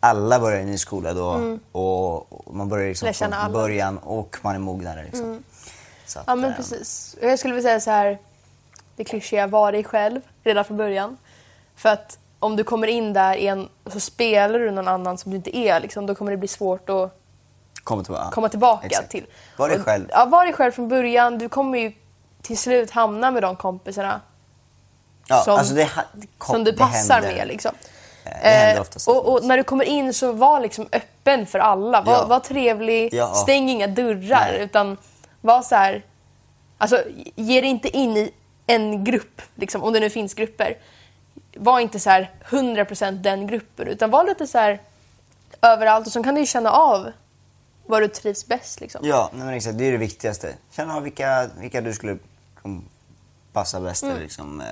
alla 0.00 0.40
börjar 0.40 0.58
i 0.58 0.60
en 0.60 0.66
ny 0.66 0.78
skola 0.78 1.14
då 1.14 1.58
och, 1.72 2.46
och 2.46 2.54
man 2.54 2.68
börjar 2.68 2.88
liksom 2.88 3.14
från 3.14 3.32
alla. 3.32 3.52
början 3.52 3.98
och 3.98 4.36
man 4.42 4.54
är 4.54 4.58
mognare. 4.58 5.04
Liksom. 5.04 5.42
Så 6.06 6.18
att, 6.18 6.24
Ja 6.26 6.34
men 6.34 6.50
eh, 6.50 6.56
precis. 6.56 7.16
Jag 7.22 7.38
skulle 7.38 7.54
vilja 7.54 7.68
säga 7.68 7.80
så 7.80 7.90
här. 7.90 8.18
Det 8.96 9.04
klyschiga, 9.04 9.46
var 9.46 9.72
dig 9.72 9.84
själv 9.84 10.20
redan 10.44 10.64
från 10.64 10.76
början. 10.76 11.16
För 11.76 11.88
att 11.88 12.18
om 12.38 12.56
du 12.56 12.64
kommer 12.64 12.86
in 12.86 13.12
där 13.12 13.36
i 13.36 13.46
en, 13.46 13.68
så 13.86 14.00
spelar 14.00 14.58
du 14.58 14.70
någon 14.70 14.88
annan 14.88 15.18
som 15.18 15.30
du 15.30 15.36
inte 15.36 15.56
är, 15.56 15.80
liksom, 15.80 16.06
då 16.06 16.14
kommer 16.14 16.30
det 16.30 16.36
bli 16.36 16.48
svårt 16.48 16.90
att 16.90 17.20
Kom 17.84 18.04
tillbaka. 18.04 18.30
komma 18.30 18.48
tillbaka 18.48 18.86
Exakt. 18.86 19.10
till. 19.10 19.26
Var 19.56 19.68
dig 19.68 19.80
själv. 19.80 20.04
Ja, 20.10 20.24
var 20.24 20.44
dig 20.44 20.54
själv 20.54 20.72
från 20.72 20.88
början. 20.88 21.38
Du 21.38 21.48
kommer 21.48 21.78
ju 21.78 21.92
till 22.42 22.58
slut 22.58 22.90
hamna 22.90 23.30
med 23.30 23.42
de 23.42 23.56
kompisarna 23.56 24.20
Ja, 25.28 25.42
som- 25.42 25.54
alltså 25.54 25.74
det, 25.74 25.90
kom, 26.38 26.54
som 26.54 26.64
du 26.64 26.72
passar 26.72 27.20
med. 27.20 27.46
Liksom. 27.48 27.72
Eh, 28.42 28.80
och, 29.06 29.32
och 29.32 29.44
när 29.44 29.56
du 29.56 29.64
kommer 29.64 29.84
in 29.84 30.14
så 30.14 30.32
var 30.32 30.60
liksom 30.60 30.88
öppen 30.92 31.46
för 31.46 31.58
alla. 31.58 32.00
Var, 32.02 32.12
Ja. 32.12 32.26
var 32.26 32.40
trevlig, 32.40 33.14
Ja. 33.14 33.34
stäng 33.34 33.70
inga 33.70 33.86
dörrar. 33.86 34.48
Nej. 34.52 34.60
Utan 34.62 34.96
var 35.40 35.62
så 35.62 35.74
här... 35.74 36.02
Alltså, 36.78 37.02
ge 37.34 37.60
dig 37.60 37.70
inte 37.70 37.96
in 37.96 38.16
i 38.16 38.32
en 38.66 39.04
grupp, 39.04 39.42
liksom, 39.54 39.82
om 39.82 39.92
det 39.92 40.00
nu 40.00 40.10
finns 40.10 40.34
grupper. 40.34 40.76
Var 41.56 41.80
inte 41.80 42.00
så 42.00 42.10
här 42.10 42.30
100% 42.48 43.10
den 43.10 43.46
gruppen 43.46 43.88
utan 43.88 44.10
var 44.10 44.24
lite 44.24 44.46
så 44.46 44.58
här 44.58 44.80
överallt 45.62 46.06
och 46.06 46.12
så 46.12 46.22
kan 46.22 46.34
du 46.34 46.40
ju 46.40 46.46
känna 46.46 46.70
av 46.70 47.12
var 47.86 48.00
du 48.00 48.08
trivs 48.08 48.46
bäst 48.46 48.80
liksom. 48.80 49.00
Ja, 49.04 49.30
nej, 49.32 49.44
men 49.46 49.54
exakt. 49.54 49.78
Det 49.78 49.84
är 49.84 49.92
det 49.92 49.98
viktigaste. 49.98 50.54
Känna 50.70 50.96
av 50.96 51.02
vilka, 51.02 51.48
vilka 51.58 51.80
du 51.80 51.92
skulle 51.92 52.18
passa 53.52 53.80
bäst 53.80 54.02
Mm. 54.02 54.14
eller 54.14 54.24
liksom, 54.24 54.60
eh, 54.60 54.66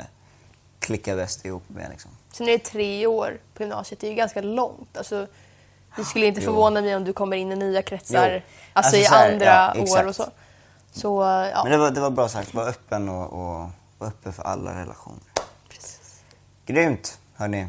klicka 0.79 1.16
bäst 1.16 1.45
ihop 1.45 1.62
med. 1.68 1.90
Liksom. 1.90 2.11
Sen 2.33 2.49
är 2.49 2.53
det 2.53 2.59
tre 2.59 3.07
år 3.07 3.38
på 3.55 3.62
gymnasiet, 3.62 4.01
det 4.01 4.07
är 4.07 4.11
ju 4.11 4.16
ganska 4.16 4.40
långt. 4.42 4.97
Alltså, 4.97 5.27
det 5.97 6.05
skulle 6.05 6.27
inte 6.27 6.40
Jo. 6.40 6.45
förvåna 6.45 6.81
mig 6.81 6.97
om 6.97 7.05
du 7.05 7.12
kommer 7.12 7.37
in 7.37 7.53
i 7.53 7.57
nya 7.57 7.83
kretsar, 7.83 8.31
Jo. 8.31 8.40
alltså, 8.73 8.97
Alltså 8.97 8.97
i 8.97 9.16
här, 9.16 9.33
andra 9.33 9.47
ja, 9.87 10.01
år 10.03 10.07
och 10.09 10.16
så. 10.16 10.27
Så 10.92 11.23
ja, 11.55 11.61
Men 11.62 11.73
det 11.73 11.79
var, 11.79 11.90
det 11.90 12.01
var 12.01 12.11
bra 12.11 12.29
sagt. 12.29 12.55
Var 12.55 12.68
öppen 12.68 13.09
och, 13.09 13.33
och 13.33 13.71
var 13.99 14.07
öppen 14.07 14.33
för 14.33 14.42
alla 14.42 14.81
relationer. 14.81 15.21
Grymt, 16.72 17.18
hörni. 17.35 17.66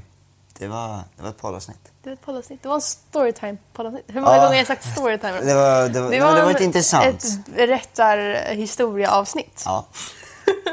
Det 0.59 0.67
var, 0.67 0.97
det 1.15 1.23
var 1.23 1.29
ett 1.29 1.37
poddavsnitt. 1.37 1.91
det 2.03 2.09
var 2.09 2.13
ett 2.13 2.21
poddavsnitt. 2.25 2.61
Det 2.63 2.67
var 2.67 2.75
en 2.75 2.81
storytime 2.81 3.57
poddavsnitt. 3.73 4.03
Hur 4.07 4.21
många 4.21 4.31
Ja. 4.33 4.37
gånger 4.37 4.47
har 4.49 4.55
jag 4.55 4.67
sagt 4.67 4.91
storytime? 4.91 5.41
Det 5.41 5.53
var, 5.55 5.89
det 5.89 6.01
var, 6.01 6.11
det 6.11 6.19
var, 6.19 6.35
det 6.35 6.43
var 6.43 6.51
ett 6.51 6.61
intressant. 6.61 7.23
Ett 7.23 7.45
berättarhistoria-avsnitt. 7.55 9.63
Ja. 9.65 9.85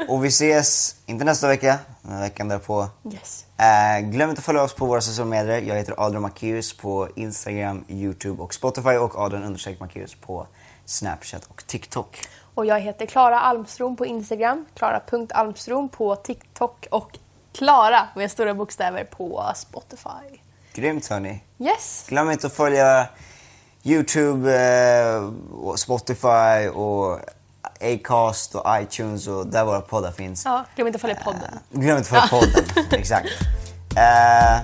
Och 0.07 0.23
vi 0.25 0.27
ses, 0.27 0.95
inte 1.05 1.25
nästa 1.25 1.47
vecka, 1.47 1.79
men 2.01 2.19
veckan 2.21 2.47
därpå. 2.47 2.87
Yes. 3.13 3.45
Eh, 3.57 3.99
glöm 4.09 4.29
inte 4.29 4.39
att 4.39 4.45
följa 4.45 4.63
oss 4.63 4.73
på 4.75 4.85
våra 4.85 5.01
sociala 5.01 5.29
medier. 5.29 5.61
Jag 5.61 5.75
heter 5.75 5.93
Adrian 5.97 6.21
Macéus 6.21 6.77
på 6.77 7.07
Instagram, 7.15 7.83
Youtube 7.87 8.43
och 8.43 8.53
Spotify 8.53 8.89
och 8.89 9.19
Adrian 9.19 9.43
understreck 9.43 9.79
Macéus 9.79 10.15
på 10.15 10.47
Snapchat 10.85 11.45
och 11.45 11.63
TikTok. 11.67 12.21
Och 12.53 12.65
jag 12.65 12.79
heter 12.79 13.05
Klara 13.05 13.39
Almstrom 13.39 13.95
på 13.95 14.05
Instagram, 14.05 14.65
klara.almstrom 14.75 15.89
på 15.89 16.15
TikTok 16.15 16.87
och 16.91 17.17
Klara 17.53 18.07
med 18.15 18.31
stora 18.31 18.53
bokstäver 18.53 19.03
på 19.03 19.51
Spotify. 19.55 20.39
Grymt 20.73 21.07
hörni. 21.07 21.43
Yes! 21.59 22.05
Glöm 22.07 22.31
inte 22.31 22.47
att 22.47 22.53
följa 22.53 23.07
Youtube, 23.83 24.55
eh, 24.55 25.29
och 25.53 25.79
Spotify 25.79 26.67
och 26.73 27.19
Acast 27.81 28.55
och 28.55 28.65
iTunes 28.81 29.27
och 29.27 29.47
där 29.47 29.65
våra 29.65 29.81
poddar 29.81 30.11
finns. 30.11 30.45
Ja, 30.45 30.65
glöm 30.75 30.87
inte 30.87 30.97
att 30.97 31.01
följa 31.01 31.15
podden. 31.15 31.59
Glöm 31.71 31.97
inte 31.97 32.17
att 32.17 32.29
följa 32.29 32.41
podden. 32.41 32.85
Exakt. 32.99 33.27
Eh, 33.95 34.63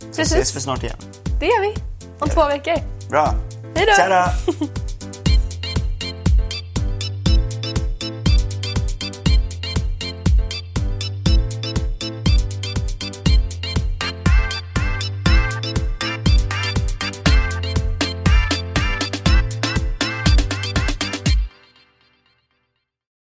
så 0.00 0.06
Precis. 0.06 0.32
ses 0.32 0.56
vi 0.56 0.60
snart 0.60 0.82
igen. 0.82 0.96
Det 1.40 1.46
gör 1.46 1.60
vi 1.60 1.74
om 2.18 2.28
två 2.28 2.46
veckor. 2.46 2.74
Bra. 3.10 3.34
Hej 3.74 3.86
då. 4.08 4.66